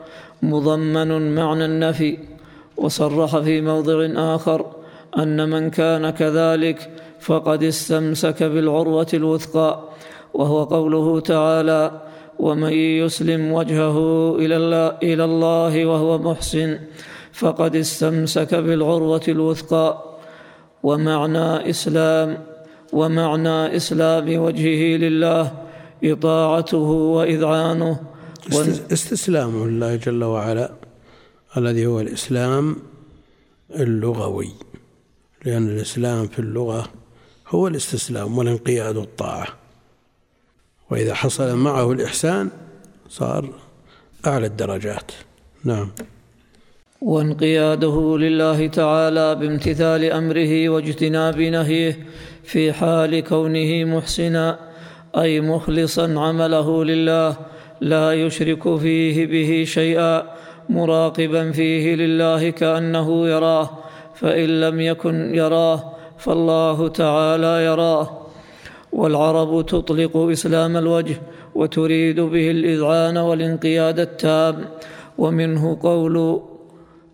مضمن 0.43 1.35
معنى 1.35 1.65
النفي 1.65 2.17
وصرح 2.77 3.37
في 3.37 3.61
موضع 3.61 4.07
آخر 4.35 4.65
أن 5.17 5.49
من 5.49 5.69
كان 5.69 6.09
كذلك 6.09 6.89
فقد 7.19 7.63
استمسك 7.63 8.43
بالعروة 8.43 9.07
الوثقى 9.13 9.79
وهو 10.33 10.63
قوله 10.63 11.19
تعالى 11.19 12.01
ومن 12.45 12.73
يسلم 13.03 13.41
وجهه 13.57 13.97
إلى 15.03 15.23
الله 15.29 15.73
وهو 15.85 16.11
محسن 16.17 16.69
فقد 17.33 17.75
استمسك 17.75 18.51
بالعروة 18.65 19.25
الوثقى. 19.35 19.87
ومعنى 20.83 21.69
اسلام 21.69 22.29
ومعنى 22.93 23.57
إسلام 23.75 24.25
وجهه 24.45 24.83
لله 25.05 25.43
وان- 28.55 28.69
است- 28.69 28.91
استسلامه 28.91 29.67
لله 29.67 29.95
جل 29.95 30.23
وعلا 30.23 30.67
الذي 31.57 31.85
هو 31.85 31.97
الإسلام 32.05 32.75
اللغوي. 33.83 34.51
لأن 35.45 35.65
الإسلام 35.69 36.27
في 36.33 36.39
اللغة 36.39 36.81
هو 37.49 37.67
الاستسلام 37.67 38.37
والانقياد 38.37 38.95
والطاعة. 38.97 39.47
وإذا 40.91 41.13
حصل 41.13 41.55
معه 41.55 41.91
الإحسان 41.91 42.49
صار 43.09 43.49
أعلى 44.27 44.45
الدرجات. 44.45 45.11
نعم. 45.63 45.91
وانقياده 47.01 48.17
لله 48.17 48.67
تعالى 48.67 49.35
بامتثال 49.35 50.03
أمره 50.11 50.69
واجتناب 50.69 51.39
نهيه 51.39 51.99
في 52.43 52.73
حال 52.73 53.19
كونه 53.19 53.83
محسنا 53.83 54.59
أي 55.17 55.41
مخلصا 55.41 56.19
عمله 56.19 56.85
لله 56.85 57.37
لا 57.81 58.13
يشرك 58.13 58.77
فيه 58.77 59.25
به 59.25 59.63
شيئا 59.67 60.23
مراقبا 60.69 61.51
فيه 61.51 61.95
لله 61.95 62.49
كأنه 62.49 63.27
يراه 63.27 63.69
فإن 64.15 64.61
لم 64.61 64.81
يكن 64.81 65.35
يراه 65.35 65.93
فالله 66.17 66.87
تعالى 66.87 67.65
يراه. 67.65 68.20
والعرب 68.91 69.65
تطلق 69.65 70.17
إسلام 70.17 70.77
الوجه 70.77 71.15
وتريد 71.55 72.19
به 72.19 72.51
الإذعان 72.51 73.17
والانقياد 73.17 73.99
التام. 73.99 74.65
ومنه 75.17 75.77
قول 75.81 76.41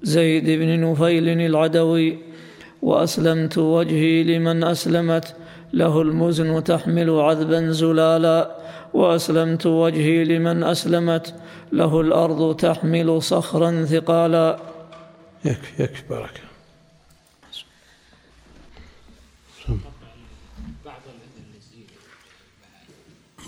زيد 0.04 0.50
بن 0.50 0.92
نفيل 0.92 1.30
العدوي 1.30 2.18
وأسلمت 2.82 3.58
وجهي 3.58 4.24
لمن 4.24 4.64
أسلمت 4.64 5.36
له 5.74 6.02
المزن 6.02 6.64
تحمل 6.64 7.10
عذبا 7.10 7.72
زلالا. 7.72 8.56
وأسلمت 8.94 9.66
وجهي 9.66 10.24
لمن 10.24 10.64
أسلمت 10.64 11.36
له 11.72 12.02
الأرض 12.02 12.56
تحمل 12.56 13.22
صخرا 13.22 13.86
ثقالا. 13.86 14.60
يكفي 15.46 15.84
يكفي 15.84 16.04
بركة 16.10 16.47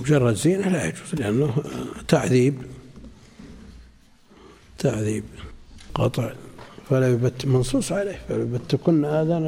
مجرد 0.02 0.36
زينة 0.36 0.68
لا 0.70 0.86
يجوز 0.86 1.16
لأنه 1.16 1.64
تعذيب 2.08 2.62
تعذيب 4.78 5.24
قطع. 5.96 6.34
فلا 6.90 7.10
يبت 7.10 7.46
منصوص 7.46 7.92
عليه 7.92 8.20
فلا 8.30 8.42
يبتكن 8.42 9.06
آذان 9.06 9.46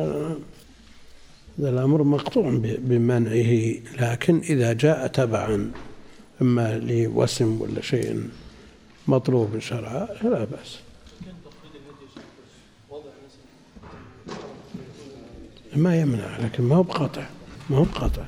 هذا 1.60 1.70
الأمر 1.70 2.04
مقطوع 2.04 2.49
بمنعه. 2.64 3.74
لكن 3.99 4.39
إذا 4.39 4.74
جاء 4.74 5.08
تبعا 5.08 5.72
إما 6.41 6.78
لوسم 6.80 7.62
ولا 7.62 7.82
شيء 7.82 8.30
مطلوب 9.08 9.60
شرعا 9.60 10.06
فلا 10.06 10.43
بأس. 10.43 10.80
ما 15.76 16.02
يمنع 16.02 16.38
لكن 16.38 16.64
ما 16.64 16.76
هو 16.76 16.84
بقطع 16.84 17.26
ما 17.70 17.78
هو 17.78 17.84
بقطع 17.84 18.26